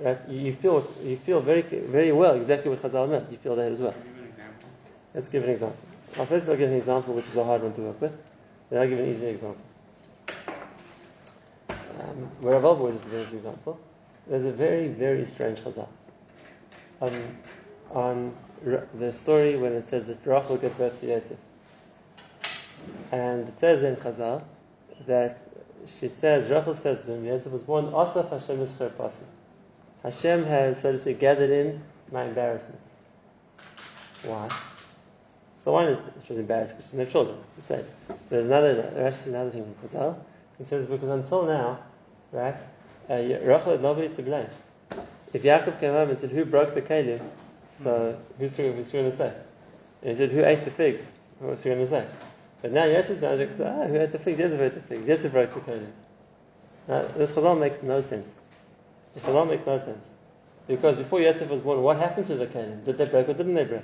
Right? 0.00 0.18
You 0.28 0.52
feel 0.52 0.86
you 1.02 1.16
feel 1.16 1.40
very 1.40 1.62
very 1.62 2.12
well 2.12 2.34
exactly 2.34 2.70
what 2.70 2.82
Chazal 2.82 3.08
meant. 3.08 3.30
You 3.30 3.36
feel 3.38 3.56
that 3.56 3.72
as 3.72 3.80
well. 3.80 3.92
Can 3.92 4.02
you 4.02 4.12
give 4.12 4.22
an 4.22 4.28
example? 4.28 4.68
Let's 5.14 5.28
give 5.28 5.44
an 5.44 5.50
example. 5.50 5.78
I'll 6.18 6.26
first 6.26 6.48
I'll 6.48 6.56
give 6.56 6.70
an 6.70 6.76
example 6.76 7.14
which 7.14 7.26
is 7.26 7.36
a 7.36 7.44
hard 7.44 7.62
one 7.62 7.72
to 7.74 7.80
work 7.80 8.00
with. 8.00 8.12
Then 8.70 8.80
I'll 8.80 8.88
give 8.88 8.98
an 8.98 9.08
easy 9.08 9.26
example. 9.26 9.62
Where 12.40 12.60
Rav 12.60 12.78
Wolbe 12.78 12.92
just 12.92 13.10
gives 13.10 13.32
an 13.32 13.38
example, 13.38 13.78
there's 14.26 14.44
a 14.44 14.52
very, 14.52 14.88
very 14.88 15.26
strange 15.26 15.60
chazal. 15.60 15.88
Um, 17.00 17.36
on 17.90 18.34
the 18.94 19.12
story 19.12 19.56
when 19.56 19.72
it 19.72 19.84
says 19.84 20.06
that 20.06 20.24
Rachel 20.24 20.56
gives 20.56 20.74
birth 20.74 21.00
to 21.00 21.06
Yosef. 21.06 21.38
And 23.12 23.48
it 23.48 23.58
says 23.58 23.82
in 23.82 23.96
Chazal 23.96 24.42
that 25.06 25.40
she 25.86 26.08
says, 26.08 26.48
Rachel 26.50 26.74
says 26.74 27.04
when 27.06 27.24
Yosef 27.24 27.52
was 27.52 27.62
born, 27.62 27.86
Asaf 27.94 28.30
Hashem 28.30 28.60
is 28.60 28.72
Pasi. 28.96 29.26
Hashem 30.02 30.44
has, 30.44 30.80
so 30.80 30.92
to 30.92 30.98
speak, 30.98 31.18
gathered 31.18 31.50
in 31.50 31.80
my 32.12 32.24
embarrassment. 32.24 32.80
Why? 34.24 34.48
So 35.60 35.72
one 35.72 35.88
is 35.88 35.98
she 36.24 36.32
was 36.32 36.38
embarrassed 36.38 36.76
because 36.76 36.90
she 36.90 36.96
didn't 36.96 37.06
have 37.06 37.12
children. 37.12 37.38
You 37.56 37.62
say. 37.62 37.84
There's 38.28 38.46
another 38.46 38.74
there's 38.74 39.14
actually 39.14 39.34
another 39.34 39.50
thing 39.50 39.62
in 39.62 39.88
Chazal. 39.88 40.16
It 40.60 40.66
says 40.66 40.86
because 40.86 41.08
until 41.08 41.44
now, 41.44 41.78
right, 42.34 42.56
uh, 43.08 43.14
Rachel 43.14 43.72
had 43.72 43.82
nobody 43.82 44.08
to 44.14 44.22
blame. 44.22 44.46
If 45.32 45.42
Yaakov 45.42 45.80
came 45.80 45.92
home 45.92 46.10
and 46.10 46.18
said, 46.18 46.30
"Who 46.30 46.44
broke 46.44 46.74
the 46.74 46.82
kalim?" 46.82 47.20
So 47.72 48.18
who's 48.38 48.56
who's 48.56 48.92
going 48.92 49.10
to 49.10 49.16
say? 49.16 49.32
And 50.02 50.10
he 50.10 50.16
said, 50.16 50.30
"Who 50.30 50.44
ate 50.44 50.64
the 50.64 50.70
figs?" 50.70 51.12
What's 51.38 51.62
he 51.62 51.70
going 51.70 51.82
to 51.82 51.90
say? 51.90 52.06
But 52.62 52.72
now 52.72 52.84
Yosef's 52.84 53.20
going 53.20 53.38
to 53.38 53.54
say, 53.54 53.66
"Ah, 53.66 53.86
who 53.86 54.00
ate 54.00 54.12
the 54.12 54.18
figs? 54.18 54.38
Yosef 54.38 54.60
ate 54.60 54.74
the 54.74 54.80
figs. 54.80 55.08
Yosef 55.08 55.32
broke 55.32 55.54
the 55.54 55.60
kalim." 55.60 55.92
Now 56.88 57.04
this 57.16 57.30
Chazal 57.32 57.58
makes 57.58 57.82
no 57.82 58.00
sense. 58.00 58.28
This 59.14 59.22
Chazal 59.22 59.48
makes 59.48 59.66
no 59.66 59.78
sense 59.78 60.12
because 60.66 60.96
before 60.96 61.20
Yosef 61.20 61.48
was 61.48 61.60
born, 61.60 61.82
what 61.82 61.98
happened 61.98 62.26
to 62.28 62.36
the 62.36 62.46
kalim? 62.46 62.84
Did 62.84 62.98
they 62.98 63.06
break 63.06 63.28
or 63.28 63.34
didn't 63.34 63.54
they 63.54 63.64
break? 63.64 63.82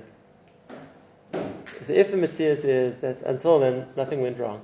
So 1.83 1.93
if 1.93 2.11
the 2.11 2.17
Matthias 2.17 2.65
is 2.65 2.99
that 3.01 3.23
until 3.23 3.61
then 3.61 3.87
nothing 3.97 4.21
went 4.23 4.39
wrong, 4.39 4.61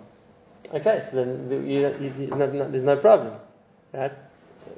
okay, 0.73 1.03
so 1.11 1.25
then 1.25 1.51
you, 1.69 1.81
you, 2.01 2.15
you, 2.19 2.27
no, 2.29 2.47
no, 2.47 2.71
there's 2.71 2.85
no 2.85 2.97
problem, 2.97 3.35
right? 3.97 4.13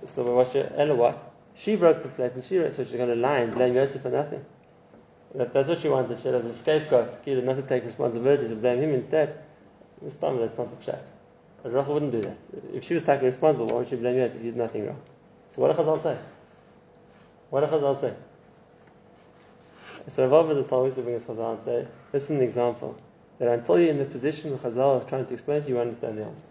So 0.07 0.35
what's 0.35 0.55
your 0.55 0.71
Ella 0.77 0.95
what? 0.95 1.33
She 1.55 1.77
broke 1.77 2.03
the 2.03 2.09
plate 2.09 2.33
and 2.35 2.45
she 2.45 2.57
so 2.59 2.85
she's 2.85 2.93
going 2.93 3.09
to 3.09 3.17
lie 3.17 3.39
and 3.39 3.55
blame 3.55 3.75
Yosef 3.75 4.03
for 4.03 4.11
nothing. 4.11 4.45
That, 5.35 5.53
that's 5.53 5.69
what 5.69 5.79
she 5.79 5.89
wanted. 5.89 6.19
She 6.19 6.29
had 6.29 6.37
as 6.37 6.47
a 6.47 6.53
scapegoat, 6.53 7.25
Kira 7.25 7.43
not 7.43 7.57
to 7.57 7.63
take 7.63 7.85
responsibility 7.85 8.49
to 8.49 8.55
blame 8.55 8.81
him 8.81 8.95
instead. 8.95 9.43
This 10.01 10.17
time 10.17 10.39
that's 10.39 10.57
not 10.57 10.71
the 10.71 10.93
pshat. 10.93 11.01
But 11.63 11.73
Rachel 11.75 11.95
wouldn't 11.95 12.13
do 12.13 12.23
that. 12.23 12.37
If 12.73 12.85
she 12.85 12.95
was 12.95 13.03
taken 13.03 13.27
responsible, 13.27 13.67
why 13.67 13.79
would 13.79 13.89
she 13.89 13.97
blame 13.97 14.17
Yosef? 14.17 14.39
He 14.39 14.45
did 14.45 14.57
nothing 14.57 14.87
wrong. 14.87 15.01
So 15.55 15.63
what 15.63 15.77
does 15.77 15.85
Chazal 15.85 16.03
say? 16.03 16.17
What 17.51 17.61
does 17.61 17.71
Chazal 17.71 18.01
say? 18.01 18.15
So 20.09 20.29
Rav 20.29 20.51
is 20.53 20.71
always 20.71 20.95
bring 20.95 21.17
us 21.17 21.25
Chazal 21.25 21.57
and 21.57 21.65
say, 21.65 21.87
this 22.13 22.25
is 22.25 22.31
an 22.31 22.41
example 22.41 22.97
that 23.39 23.49
until 23.49 23.79
you're 23.81 23.91
in 23.91 23.99
the 23.99 24.05
position 24.05 24.53
of 24.53 24.63
Chazal 24.63 25.07
trying 25.09 25.27
to 25.27 25.35
explain 25.35 25.63
to 25.63 25.69
you, 25.69 25.75
you 25.75 25.81
understand 25.81 26.19
the 26.19 26.25
answer. 26.25 26.47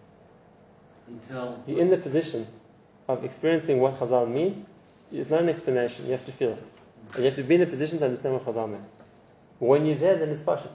Until 1.07 1.63
You're 1.65 1.79
in 1.79 1.89
the 1.89 1.97
position 1.97 2.45
of 3.07 3.23
experiencing 3.23 3.79
what 3.79 3.99
Chazal 3.99 4.29
mean, 4.29 4.65
it's 5.11 5.29
not 5.29 5.41
an 5.41 5.49
explanation, 5.49 6.05
you 6.05 6.11
have 6.11 6.25
to 6.25 6.31
feel 6.31 6.51
it. 6.51 6.63
And 7.13 7.19
you 7.19 7.25
have 7.25 7.35
to 7.35 7.43
be 7.43 7.55
in 7.55 7.61
a 7.61 7.65
position 7.65 7.99
to 7.99 8.05
understand 8.05 8.35
what 8.35 8.45
Chazal 8.45 8.69
meant. 8.69 8.83
When 9.59 9.85
you're 9.85 9.95
there, 9.95 10.17
then 10.17 10.29
it's 10.29 10.41
Pasha. 10.41 10.69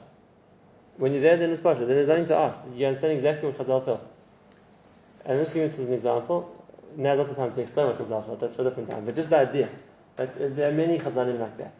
When 0.96 1.12
you're 1.12 1.22
there, 1.22 1.36
then 1.36 1.50
it's 1.50 1.62
Pasha. 1.62 1.80
Then 1.80 1.88
there's 1.88 2.08
nothing 2.08 2.26
to 2.26 2.36
ask. 2.36 2.58
You 2.74 2.86
understand 2.86 3.14
exactly 3.14 3.50
what 3.50 3.58
Chazal 3.58 3.84
felt. 3.84 4.06
And 5.24 5.34
I'm 5.34 5.44
just 5.44 5.54
giving 5.54 5.68
this 5.68 5.78
as 5.78 5.88
an 5.88 5.94
example. 5.94 6.66
Now's 6.96 7.18
not 7.18 7.28
the 7.28 7.34
time 7.34 7.52
to 7.52 7.60
explain 7.60 7.86
what 7.86 7.98
Chazal 7.98 8.26
felt, 8.26 8.40
that's 8.40 8.54
for 8.54 8.62
a 8.62 8.64
different 8.64 8.90
time. 8.90 9.04
But 9.04 9.14
just 9.14 9.30
the 9.30 9.38
idea. 9.38 9.68
That 10.16 10.56
there 10.56 10.70
are 10.70 10.74
many 10.74 10.98
Chazalim 10.98 11.38
like 11.38 11.56
that. 11.58 11.74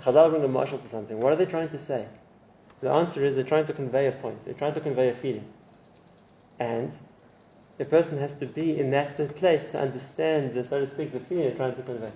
Chazal 0.00 0.30
bring 0.30 0.44
a 0.44 0.48
mashal 0.48 0.80
to 0.80 0.88
something. 0.88 1.18
What 1.20 1.32
are 1.32 1.36
they 1.36 1.46
trying 1.46 1.70
to 1.70 1.78
say? 1.78 2.06
The 2.80 2.90
answer 2.90 3.24
is 3.24 3.34
they're 3.34 3.44
trying 3.44 3.64
to 3.66 3.72
convey 3.72 4.06
a 4.06 4.12
point. 4.12 4.44
They're 4.44 4.54
trying 4.54 4.74
to 4.74 4.80
convey 4.80 5.08
a 5.08 5.14
feeling. 5.14 5.46
And 6.58 6.92
a 7.78 7.84
person 7.84 8.18
has 8.18 8.32
to 8.34 8.46
be 8.46 8.78
in 8.78 8.90
that 8.90 9.16
place 9.36 9.64
to 9.72 9.80
understand, 9.80 10.54
the, 10.54 10.64
so 10.64 10.80
to 10.80 10.86
speak, 10.86 11.12
the 11.12 11.20
feeling 11.20 11.44
they're 11.44 11.54
trying 11.56 11.74
to 11.74 11.82
convey. 11.82 12.10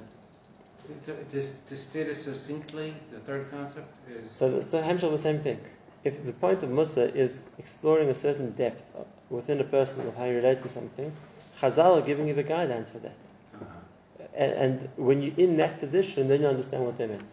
so, 1.00 1.14
to, 1.28 1.42
to 1.68 1.76
state 1.76 2.08
it 2.08 2.16
succinctly, 2.16 2.94
the 3.12 3.18
third 3.20 3.50
concept 3.50 3.96
is 4.08 4.30
So, 4.30 4.62
so 4.62 4.82
Hamshel, 4.82 5.10
the 5.10 5.18
same 5.18 5.40
thing. 5.40 5.60
If 6.02 6.24
the 6.24 6.32
point 6.32 6.62
of 6.62 6.70
Mussar 6.70 7.14
is 7.14 7.42
exploring 7.58 8.08
a 8.08 8.14
certain 8.14 8.52
depth 8.52 8.82
within 9.28 9.60
a 9.60 9.64
person 9.64 10.06
of 10.06 10.16
how 10.16 10.24
he 10.24 10.34
relates 10.34 10.62
to 10.62 10.68
something, 10.68 11.12
Chazal 11.60 11.98
are 12.02 12.06
giving 12.06 12.26
you 12.26 12.34
the 12.34 12.44
guidelines 12.44 12.88
for 12.88 12.98
that. 13.00 13.14
uh, 13.54 14.24
And, 14.34 14.52
and 14.52 14.88
when 14.96 15.20
you're 15.22 15.36
in 15.36 15.58
that 15.58 15.78
position, 15.78 16.28
then 16.28 16.40
you 16.40 16.46
understand 16.46 16.86
what 16.86 16.96
they 16.96 17.06
meant. 17.06 17.30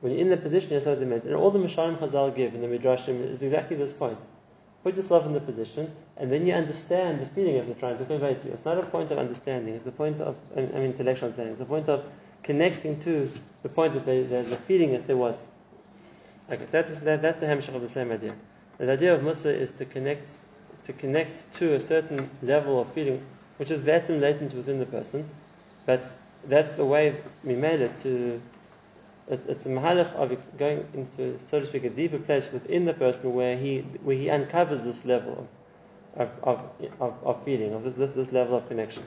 When 0.00 0.12
you're 0.12 0.22
in 0.22 0.30
that 0.30 0.42
position, 0.42 0.70
you 0.70 0.76
understand 0.76 0.98
what 0.98 1.06
they 1.06 1.10
meant. 1.10 1.24
And 1.24 1.34
all 1.36 1.52
the 1.52 1.60
Misharim 1.60 1.96
Chazal 1.98 2.34
give 2.34 2.52
in 2.56 2.60
the 2.62 2.66
Midrashim 2.66 3.30
is 3.30 3.42
exactly 3.42 3.76
this 3.76 3.92
point. 3.92 4.18
Put 4.84 4.96
yourself 4.96 5.24
in 5.24 5.32
the 5.32 5.40
position, 5.40 5.90
and 6.18 6.30
then 6.30 6.46
you 6.46 6.52
understand 6.52 7.20
the 7.20 7.26
feeling 7.26 7.56
that 7.56 7.66
they're 7.66 7.74
trying 7.74 7.98
to 7.98 8.04
convey 8.04 8.34
to 8.34 8.46
you. 8.46 8.52
It's 8.52 8.66
not 8.66 8.78
a 8.78 8.82
point 8.82 9.10
of 9.10 9.18
understanding, 9.18 9.74
it's 9.74 9.86
a 9.86 9.92
point 9.92 10.20
of 10.20 10.36
um, 10.54 10.64
an, 10.64 10.70
an 10.72 10.82
intellectual 10.82 11.28
understanding. 11.28 11.54
It's 11.54 11.62
a 11.62 11.64
point 11.64 11.88
of 11.88 12.04
connecting 12.42 13.00
to 13.00 13.30
the 13.62 13.70
point 13.70 13.94
that 13.94 14.04
they, 14.04 14.22
the, 14.22 14.42
the 14.42 14.56
feeling 14.56 14.92
that 14.92 15.06
there 15.06 15.16
was. 15.16 15.44
Okay, 16.50 16.66
that's, 16.70 16.98
that, 17.00 17.22
that's 17.22 17.42
a 17.42 17.46
hamshach 17.46 17.74
of 17.74 17.80
the 17.80 17.88
same 17.88 18.12
idea. 18.12 18.34
The 18.76 18.92
idea 18.92 19.14
of 19.14 19.22
Mussar 19.22 19.54
is 19.54 19.70
to 19.72 19.86
connect 19.86 20.34
to 20.84 20.92
connect 20.92 21.50
to 21.54 21.74
a 21.74 21.80
certain 21.80 22.28
level 22.42 22.80
of 22.80 22.92
feeling, 22.92 23.24
which 23.56 23.70
is 23.70 23.80
and 23.80 24.20
latent 24.20 24.52
within 24.52 24.78
the 24.78 24.86
person, 24.86 25.26
but 25.86 26.06
that's 26.46 26.74
the 26.74 26.84
way 26.84 27.16
we 27.42 27.54
made 27.56 27.80
it 27.80 27.96
to. 27.98 28.40
It's, 29.28 29.46
it's 29.46 29.66
a 29.66 29.70
mahalach 29.70 30.12
of 30.14 30.58
going 30.58 30.86
into, 30.92 31.38
so 31.38 31.60
to 31.60 31.66
speak, 31.66 31.84
a 31.84 31.90
deeper 31.90 32.18
place 32.18 32.52
within 32.52 32.84
the 32.84 32.92
person 32.92 33.32
where 33.34 33.56
he 33.56 33.80
where 34.02 34.16
he 34.16 34.28
uncovers 34.28 34.84
this 34.84 35.04
level 35.04 35.48
of 36.16 36.30
of, 36.42 36.60
of, 37.00 37.14
of, 37.24 37.44
feeling, 37.44 37.72
of 37.72 37.82
this, 37.82 37.94
this 37.94 38.12
this 38.12 38.32
level 38.32 38.56
of 38.56 38.68
connection. 38.68 39.02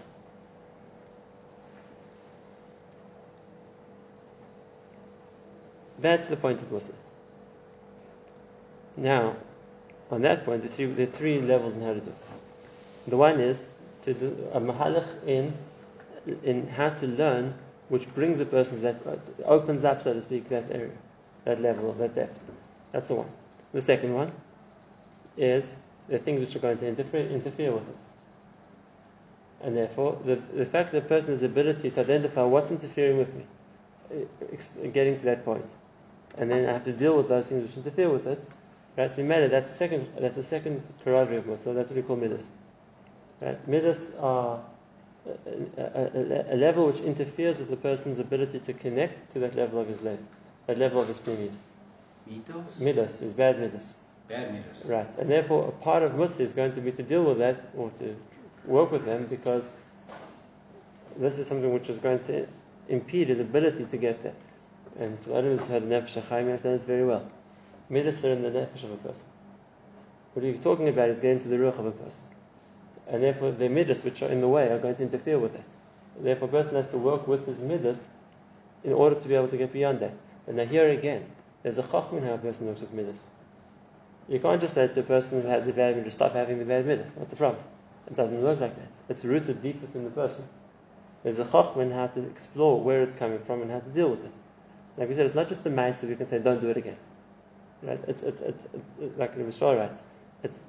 That's 5.99 6.27
the 6.27 6.37
point 6.37 6.61
of 6.61 6.69
Mussar. 6.69 6.95
Now, 8.95 9.35
on 10.11 10.21
that 10.21 10.45
point, 10.45 10.63
the 10.63 10.69
three, 10.69 10.85
the 10.85 11.05
three 11.05 11.41
levels 11.41 11.73
in 11.73 11.83
it. 11.83 12.03
The 13.07 13.17
one 13.17 13.39
is 13.39 13.65
to 14.03 14.13
do 14.13 14.47
a 14.53 14.59
mahalach 14.59 15.07
in, 15.25 15.53
in 16.43 16.67
how 16.67 16.89
to 16.89 17.07
learn 17.07 17.53
which 17.89 18.13
brings 18.13 18.39
a 18.39 18.45
person 18.45 18.75
to 18.75 18.81
that, 18.81 19.19
opens 19.45 19.85
up, 19.85 20.03
so 20.03 20.13
to 20.13 20.21
speak, 20.21 20.49
that 20.49 20.65
area, 20.71 20.91
that 21.45 21.61
level, 21.61 21.89
of 21.89 21.97
that 21.99 22.15
depth. 22.15 22.39
That's 22.91 23.07
the 23.07 23.15
one. 23.15 23.27
The 23.73 23.81
second 23.81 24.13
one 24.13 24.31
is 25.37 25.75
the 26.09 26.19
things 26.19 26.41
which 26.41 26.55
are 26.55 26.59
going 26.59 26.77
to 26.79 26.87
interfere, 26.87 27.27
interfere 27.27 27.71
with 27.71 27.87
it. 27.87 27.97
And 29.61 29.75
therefore, 29.75 30.19
the, 30.23 30.35
the 30.35 30.65
fact 30.65 30.91
that 30.91 30.99
a 30.99 31.07
person 31.07 31.31
has 31.31 31.41
the 31.41 31.47
ability 31.47 31.89
to 31.91 31.99
identify 31.99 32.43
what's 32.43 32.69
interfering 32.71 33.17
with 33.17 33.33
me, 33.33 33.45
eh, 34.11 34.87
getting 34.89 35.17
to 35.17 35.25
that 35.25 35.43
point, 35.43 35.65
and 36.37 36.51
then 36.51 36.69
I 36.69 36.73
have 36.73 36.85
to 36.85 36.93
deal 36.93 37.17
with 37.17 37.29
those 37.29 37.47
things 37.47 37.67
which 37.67 37.77
interfere 37.77 38.09
with 38.09 38.27
it, 38.27 38.43
right? 38.95 39.15
We 39.17 39.23
made 39.23 39.43
it, 39.43 39.51
that's 39.51 39.71
the 39.71 39.77
second, 39.77 40.07
that's 40.19 40.35
the 40.35 40.43
second 40.43 40.83
corrodary 41.03 41.37
of 41.37 41.59
so 41.59 41.73
that's 41.73 41.89
what 41.89 41.95
we 41.95 42.03
call 42.03 42.15
midas. 42.15 42.51
Right? 43.41 43.67
Midas 43.67 44.15
are 44.19 44.61
a, 45.77 45.81
a, 45.81 46.55
a, 46.55 46.57
level 46.57 46.87
which 46.87 46.99
interferes 46.99 47.57
with 47.57 47.69
the 47.69 47.77
person's 47.77 48.19
ability 48.19 48.59
to 48.59 48.73
connect 48.73 49.31
to 49.31 49.39
that 49.39 49.55
level 49.55 49.79
of 49.79 49.87
his 49.87 50.01
life, 50.01 50.19
that 50.67 50.77
level 50.77 51.01
of 51.01 51.07
his 51.07 51.19
previous. 51.19 51.63
Mitos? 52.29 52.79
Midas 52.79 53.21
is 53.21 53.33
bad 53.33 53.59
midas. 53.59 53.95
Bad 54.27 54.53
midas. 54.53 54.85
Right. 54.85 55.17
And 55.17 55.29
therefore, 55.29 55.69
a 55.69 55.71
part 55.83 56.03
of 56.03 56.13
Mussar 56.13 56.41
is 56.41 56.53
going 56.53 56.73
to 56.73 56.81
be 56.81 56.91
to 56.91 57.03
deal 57.03 57.23
with 57.23 57.37
that 57.39 57.69
or 57.75 57.89
to 57.91 58.15
work 58.65 58.91
with 58.91 59.05
them 59.05 59.27
because 59.27 59.69
this 61.17 61.39
is 61.39 61.47
something 61.47 61.73
which 61.73 61.89
is 61.89 61.99
going 61.99 62.19
to 62.19 62.47
impede 62.89 63.29
his 63.29 63.39
ability 63.39 63.85
to 63.85 63.97
get 63.97 64.23
there. 64.23 64.35
And 64.99 65.21
to 65.23 65.35
others 65.35 65.67
who 65.67 65.73
had 65.73 65.83
Nefesh 65.83 66.21
Chaim 66.27 66.45
understand 66.45 66.75
this 66.75 66.85
very 66.85 67.05
well. 67.05 67.29
Midas 67.89 68.23
are 68.25 68.33
in 68.33 68.41
the 68.41 68.49
Nefesh 68.49 68.83
of 68.83 68.91
a 68.91 68.97
person. 68.97 69.25
What 70.33 70.45
you're 70.45 70.55
talking 70.55 70.89
about 70.89 71.09
is 71.09 71.19
getting 71.19 71.39
to 71.39 71.47
the 71.47 71.55
Ruach 71.55 71.79
of 71.79 71.85
a 71.85 71.91
person. 71.91 72.23
And 73.09 73.23
therefore, 73.23 73.51
the 73.51 73.69
Midas 73.69 74.03
which 74.03 74.21
are 74.21 74.29
in 74.29 74.41
the 74.41 74.47
way 74.47 74.69
are 74.69 74.79
going 74.79 74.95
to 74.95 75.03
interfere 75.03 75.39
with 75.39 75.53
that. 75.53 75.63
Therefore, 76.19 76.47
a 76.47 76.51
person 76.51 76.75
has 76.75 76.89
to 76.89 76.97
work 76.97 77.27
with 77.27 77.45
his 77.45 77.59
Midas 77.61 78.09
in 78.83 78.93
order 78.93 79.15
to 79.19 79.27
be 79.27 79.35
able 79.35 79.47
to 79.47 79.57
get 79.57 79.71
beyond 79.71 79.99
that. 80.01 80.13
And 80.47 80.57
now, 80.57 80.65
here 80.65 80.89
again, 80.89 81.25
there's 81.63 81.77
a 81.77 81.83
chachma 81.83 82.17
in 82.17 82.23
how 82.23 82.33
a 82.33 82.37
person 82.37 82.67
works 82.67 82.81
with 82.81 82.93
Midas. 82.93 83.23
You 84.27 84.39
can't 84.39 84.59
just 84.59 84.73
say 84.73 84.87
to 84.87 84.99
a 84.99 85.03
person 85.03 85.41
who 85.41 85.47
has 85.47 85.67
a 85.67 85.73
bad 85.73 85.95
midah, 85.95 86.11
stop 86.11 86.33
having 86.33 86.59
the 86.59 86.65
bad 86.65 86.85
midah. 86.85 87.05
What's 87.15 87.31
the 87.31 87.37
problem? 87.37 87.63
It 88.07 88.15
doesn't 88.15 88.41
work 88.41 88.59
like 88.59 88.75
that. 88.75 88.87
It's 89.09 89.23
rooted 89.23 89.61
deep 89.61 89.81
within 89.81 90.03
the 90.03 90.09
person. 90.09 90.45
There's 91.23 91.39
a 91.39 91.45
chachma 91.45 91.83
in 91.83 91.91
how 91.91 92.07
to 92.07 92.23
explore 92.23 92.81
where 92.81 93.03
it's 93.03 93.15
coming 93.15 93.39
from 93.39 93.61
and 93.61 93.71
how 93.71 93.79
to 93.79 93.89
deal 93.89 94.09
with 94.09 94.25
it. 94.25 94.31
Like 94.97 95.09
we 95.09 95.15
said, 95.15 95.25
it's 95.25 95.35
not 95.35 95.47
just 95.47 95.63
the 95.63 95.69
mice 95.69 96.03
you 96.03 96.15
can 96.15 96.27
say, 96.27 96.39
don't 96.39 96.59
do 96.59 96.69
it 96.69 96.77
again. 96.77 96.97
Right? 97.83 97.99
It's, 98.07 98.23
it's, 98.23 98.41
it's, 98.41 98.63
it's 98.99 99.17
like 99.17 99.35
the 99.35 99.43
Rishon 99.43 99.77
writes, 99.77 100.01
it's 100.47 100.61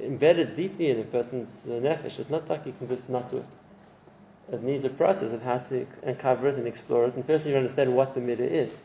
embedded 0.00 0.56
deeply 0.56 0.90
in 0.90 1.00
a 1.00 1.04
person's 1.04 1.66
uh, 1.66 1.72
nefesh. 1.72 2.18
It's 2.18 2.30
not 2.30 2.48
like 2.48 2.66
you 2.66 2.74
can 2.78 2.88
just 2.88 3.08
not 3.08 3.30
do 3.30 3.38
it. 3.38 3.52
It 4.54 4.62
needs 4.62 4.84
a 4.84 4.90
process 4.90 5.32
of 5.32 5.42
how 5.42 5.58
to 5.58 5.86
uncover 6.02 6.48
it 6.48 6.54
and 6.56 6.66
explore 6.66 7.06
it. 7.06 7.14
And 7.14 7.24
first, 7.24 7.46
you 7.46 7.56
understand 7.56 7.94
what 7.94 8.14
the 8.14 8.20
midah 8.20 8.50
is 8.50 8.76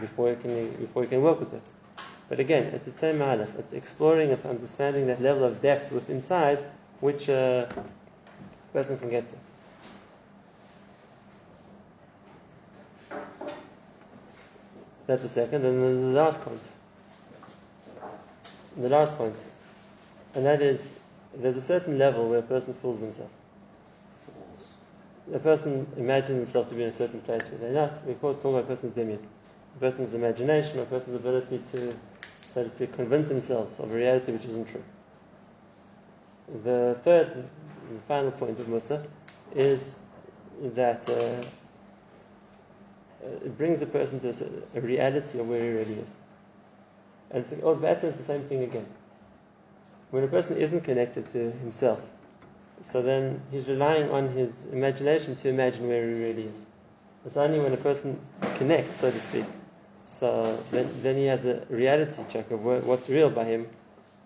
before 0.00 0.30
you 0.30 0.36
can 0.36 0.70
before 0.76 1.02
you 1.02 1.08
can 1.08 1.22
work 1.22 1.40
with 1.40 1.54
it. 1.54 1.62
But 2.28 2.40
again, 2.40 2.64
it's 2.74 2.86
the 2.86 2.96
same 2.96 3.18
mahalach. 3.18 3.58
It's 3.58 3.72
exploring, 3.72 4.30
it's 4.30 4.44
understanding 4.44 5.06
that 5.08 5.20
level 5.20 5.44
of 5.44 5.60
depth 5.60 5.92
within 5.92 6.16
inside 6.16 6.58
which 7.00 7.28
a 7.28 7.68
person 8.72 8.98
can 8.98 9.10
get 9.10 9.28
to. 9.28 9.34
That's 15.06 15.22
the 15.22 15.28
second, 15.28 15.64
and 15.64 15.82
then 15.82 16.12
the 16.12 16.20
last 16.20 16.40
point. 16.42 16.60
The 18.76 18.88
last 18.88 19.16
point, 19.16 19.36
and 20.34 20.46
that 20.46 20.62
is 20.62 20.98
there's 21.34 21.56
a 21.56 21.62
certain 21.62 21.98
level 21.98 22.28
where 22.28 22.38
a 22.38 22.42
person 22.42 22.74
fools 22.74 23.00
himself. 23.00 23.30
A 25.32 25.38
person 25.38 25.86
imagines 25.96 26.36
himself 26.36 26.68
to 26.68 26.74
be 26.74 26.82
in 26.82 26.88
a 26.88 26.92
certain 26.92 27.20
place 27.20 27.48
where 27.48 27.58
they're 27.58 27.72
not. 27.72 28.04
We 28.06 28.14
call 28.14 28.30
it 28.30 28.42
talk 28.42 28.52
about 28.52 28.64
a 28.64 28.66
person's 28.66 28.94
dimyan, 28.94 29.18
a 29.76 29.80
person's 29.80 30.14
imagination, 30.14 30.80
a 30.80 30.84
person's 30.84 31.16
ability 31.16 31.60
to 31.72 31.94
so 32.54 32.64
to 32.64 32.68
speak, 32.68 32.92
convince 32.94 33.28
themselves 33.28 33.78
of 33.78 33.92
a 33.92 33.94
reality 33.94 34.32
which 34.32 34.44
isn't 34.44 34.68
true. 34.68 34.82
The 36.64 36.98
third 37.04 37.44
and 37.88 38.02
final 38.08 38.32
point 38.32 38.58
of 38.58 38.66
Mussar 38.66 39.06
is 39.54 40.00
that 40.74 41.08
uh, 41.08 41.42
it 43.44 43.56
brings 43.56 43.82
a 43.82 43.86
person 43.86 44.18
to 44.20 44.30
a, 44.30 44.78
a, 44.78 44.80
reality 44.80 45.38
of 45.38 45.48
where 45.48 45.62
he 45.62 45.68
really 45.68 45.94
is. 45.94 46.16
And 47.30 47.44
it's, 47.44 47.54
oh, 47.62 47.74
better, 47.74 48.08
it's 48.08 48.18
the 48.18 48.24
same 48.24 48.42
thing 48.42 48.62
again. 48.62 48.86
When 50.10 50.24
a 50.24 50.28
person 50.28 50.56
isn't 50.56 50.82
connected 50.82 51.28
to 51.28 51.50
himself, 51.52 52.00
so 52.82 53.02
then 53.02 53.42
he's 53.50 53.68
relying 53.68 54.10
on 54.10 54.28
his 54.28 54.66
imagination 54.66 55.36
to 55.36 55.48
imagine 55.48 55.86
where 55.86 56.08
he 56.08 56.14
really 56.14 56.42
is. 56.44 56.64
It's 57.24 57.36
only 57.36 57.60
when 57.60 57.72
a 57.72 57.76
person 57.76 58.18
connects, 58.56 59.00
so 59.00 59.10
to 59.10 59.20
speak, 59.20 59.44
so 60.06 60.58
then, 60.72 60.90
then 61.02 61.16
he 61.16 61.26
has 61.26 61.44
a 61.44 61.64
reality 61.68 62.22
check 62.28 62.50
of 62.50 62.64
what's 62.64 63.08
real 63.08 63.30
by 63.30 63.44
him, 63.44 63.68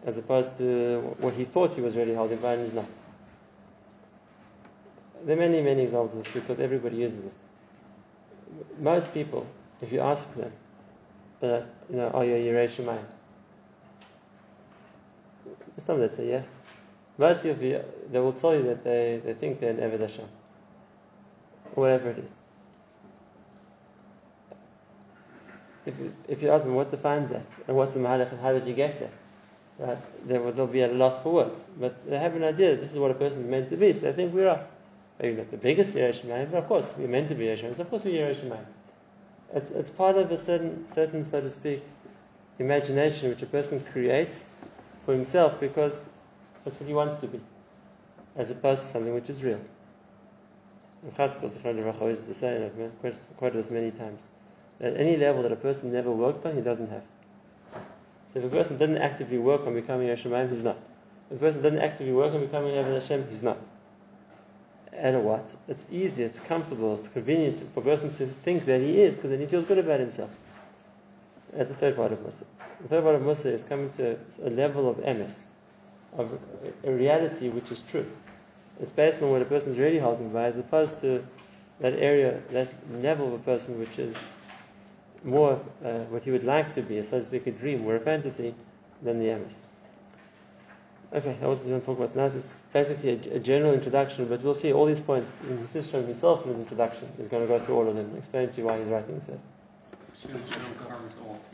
as 0.06 0.16
opposed 0.16 0.56
to 0.58 1.00
what 1.18 1.34
he 1.34 1.44
thought 1.44 1.74
he 1.74 1.80
was 1.80 1.96
really 1.96 2.14
holding 2.14 2.38
by 2.38 2.54
and 2.54 2.62
is 2.62 2.72
not. 2.72 2.86
There 5.24 5.36
are 5.36 5.40
many, 5.40 5.60
many 5.60 5.82
examples 5.82 6.14
of 6.14 6.24
this 6.24 6.32
because 6.32 6.60
everybody 6.60 6.96
uses 6.96 7.24
it. 7.24 7.32
Most 8.78 9.12
people, 9.12 9.46
if 9.82 9.92
you 9.92 10.00
ask 10.00 10.32
them, 10.34 10.52
uh, 11.44 11.62
you 11.90 11.96
know, 11.96 12.08
are 12.08 12.24
you 12.24 12.34
a 12.34 12.38
Yerei 12.38 12.66
Shemayim? 12.66 13.04
Some 15.86 16.00
that 16.00 16.16
say 16.16 16.28
yes. 16.28 16.54
Most 17.18 17.44
of 17.44 17.62
you, 17.62 17.84
they 18.10 18.18
will 18.18 18.32
tell 18.32 18.54
you 18.54 18.62
that 18.64 18.82
they, 18.82 19.20
they 19.24 19.34
think 19.34 19.60
they're 19.60 19.70
an 19.70 19.76
Eved 19.76 20.00
Hashem. 20.00 20.24
Whatever 21.74 22.10
it 22.10 22.18
is. 22.18 22.36
if 25.86 25.94
if 26.28 26.42
you 26.42 26.50
ask 26.50 26.64
them 26.64 26.74
what 26.74 26.90
defines 26.90 27.30
that 27.30 27.44
and 27.68 27.76
what's 27.76 27.94
the 27.94 28.00
mahalach 28.00 28.30
and 28.32 28.40
how 28.40 28.52
did 28.52 28.66
you 28.66 28.74
get 28.74 28.98
there, 28.98 29.10
right, 29.78 29.98
they 30.26 30.38
will, 30.38 30.52
they'll 30.52 30.66
be 30.66 30.82
at 30.82 30.90
a 30.90 30.94
loss 30.94 31.22
for 31.22 31.32
words. 31.32 31.62
But 31.78 32.08
they 32.08 32.18
have 32.18 32.34
an 32.36 32.44
idea 32.44 32.70
that 32.72 32.80
this 32.80 32.92
is 32.92 32.98
what 32.98 33.10
a 33.10 33.14
person 33.14 33.40
is 33.40 33.46
meant 33.46 33.68
to 33.68 33.76
be, 33.76 33.92
so 33.92 34.00
they 34.00 34.12
think 34.12 34.34
we 34.34 34.44
are. 34.44 34.64
Maybe 35.20 35.36
not 35.36 35.50
the 35.50 35.56
biggest 35.56 35.94
Yeresh 35.94 36.50
but 36.50 36.58
of 36.58 36.66
course 36.66 36.92
we're 36.98 37.06
meant 37.06 37.28
to 37.28 37.36
be 37.36 37.44
Yeresh 37.44 37.78
Of 37.78 37.88
course 37.88 38.04
we're 38.04 38.20
Yeresh 38.20 38.42
It's, 39.54 39.70
it's 39.70 39.90
part 39.90 40.16
of 40.16 40.30
a 40.30 40.36
certain, 40.36 40.88
certain, 40.88 41.24
so 41.24 41.40
to 41.40 41.48
speak, 41.48 41.82
imagination 42.58 43.30
which 43.30 43.42
a 43.42 43.46
person 43.46 43.80
creates 43.80 44.50
for 45.04 45.12
himself 45.12 45.60
because 45.60 46.04
that's 46.64 46.78
what 46.80 46.88
he 46.88 46.94
wants 46.94 47.16
to 47.16 47.26
be, 47.26 47.40
as 48.36 48.50
opposed 48.50 48.82
to 48.82 48.88
something 48.88 49.14
which 49.14 49.30
is 49.30 49.42
real. 49.42 49.60
Is 51.06 52.26
the 52.26 52.34
saying, 52.34 52.70
I've 53.04 53.36
quoted 53.36 53.58
this 53.58 53.70
many 53.70 53.90
times 53.90 54.26
at 54.80 54.96
any 54.96 55.16
level 55.16 55.42
that 55.42 55.52
a 55.52 55.56
person 55.56 55.92
never 55.92 56.10
worked 56.10 56.44
on, 56.46 56.56
he 56.56 56.60
doesn't 56.60 56.90
have. 56.90 57.02
So 58.32 58.40
if 58.40 58.44
a 58.44 58.48
person 58.48 58.78
doesn't 58.78 58.98
actively 58.98 59.38
work 59.38 59.66
on 59.66 59.74
becoming 59.74 60.10
a 60.10 60.14
Shemaim, 60.14 60.50
he's 60.50 60.64
not. 60.64 60.78
If 61.30 61.36
a 61.36 61.40
person 61.40 61.62
doesn't 61.62 61.78
actively 61.78 62.12
work 62.12 62.34
on 62.34 62.40
becoming 62.40 62.76
a 62.76 62.82
Hashem, 62.82 63.28
he's 63.28 63.42
not. 63.42 63.58
And 64.96 65.24
what? 65.24 65.54
It's 65.68 65.84
easy, 65.90 66.22
it's 66.22 66.40
comfortable, 66.40 66.96
it's 66.96 67.08
convenient 67.08 67.62
for 67.74 67.80
a 67.80 67.82
person 67.82 68.14
to 68.14 68.26
think 68.26 68.64
that 68.66 68.80
he 68.80 69.02
is, 69.02 69.16
because 69.16 69.30
then 69.30 69.40
he 69.40 69.46
feels 69.46 69.64
good 69.64 69.78
about 69.78 70.00
himself. 70.00 70.30
That's 71.52 71.68
the 71.68 71.74
third 71.74 71.96
part 71.96 72.12
of 72.12 72.20
Mussar. 72.20 72.46
The 72.82 72.88
third 72.88 73.02
part 73.02 73.16
of 73.16 73.22
Mussar 73.22 73.52
is 73.52 73.64
coming 73.64 73.90
to 73.94 74.16
a 74.44 74.50
level 74.50 74.88
of 74.88 74.96
emes, 74.98 75.42
of 76.16 76.38
a 76.84 76.92
reality 76.92 77.48
which 77.48 77.72
is 77.72 77.82
true. 77.90 78.06
It's 78.80 78.90
based 78.90 79.22
on 79.22 79.30
what 79.30 79.42
a 79.42 79.44
person 79.44 79.72
is 79.72 79.78
really 79.78 79.98
holding 79.98 80.30
by, 80.30 80.44
as 80.44 80.56
opposed 80.56 81.00
to 81.00 81.24
that 81.80 81.94
area, 81.94 82.40
that 82.50 82.68
level 83.00 83.28
of 83.28 83.34
a 83.34 83.38
person 83.38 83.78
which 83.78 83.98
is 83.98 84.30
more 85.22 85.60
uh, 85.84 85.98
what 86.10 86.22
he 86.22 86.30
would 86.30 86.44
like 86.44 86.74
to 86.74 86.82
be, 86.82 87.02
so 87.02 87.18
to 87.18 87.24
speak, 87.24 87.46
a 87.46 87.50
dream 87.50 87.84
or 87.86 87.96
a 87.96 88.00
fantasy, 88.00 88.54
than 89.02 89.18
the 89.18 89.26
emes. 89.26 89.60
Okay, 91.12 91.36
I 91.42 91.46
was 91.46 91.60
going 91.60 91.80
to 91.80 91.86
talk 91.86 91.98
about 91.98 92.16
now. 92.16 92.26
It's 92.26 92.54
basically 92.74 93.10
a, 93.10 93.36
a, 93.36 93.38
general 93.38 93.72
introduction, 93.72 94.26
but 94.26 94.42
we'll 94.42 94.52
see 94.52 94.72
all 94.72 94.84
these 94.84 95.00
points. 95.00 95.32
in 95.48 95.58
Mr. 95.58 96.04
himself 96.04 96.42
in 96.44 96.50
his 96.50 96.58
introduction 96.58 97.08
is 97.18 97.28
going 97.28 97.42
to 97.42 97.48
go 97.48 97.58
through 97.58 97.76
all 97.76 97.88
of 97.88 97.94
them, 97.94 98.12
explain 98.18 98.50
to 98.50 98.60
you 98.60 98.66
why 98.66 98.78
he's 98.78 98.88
writing 98.88 99.14
this. 99.14 99.30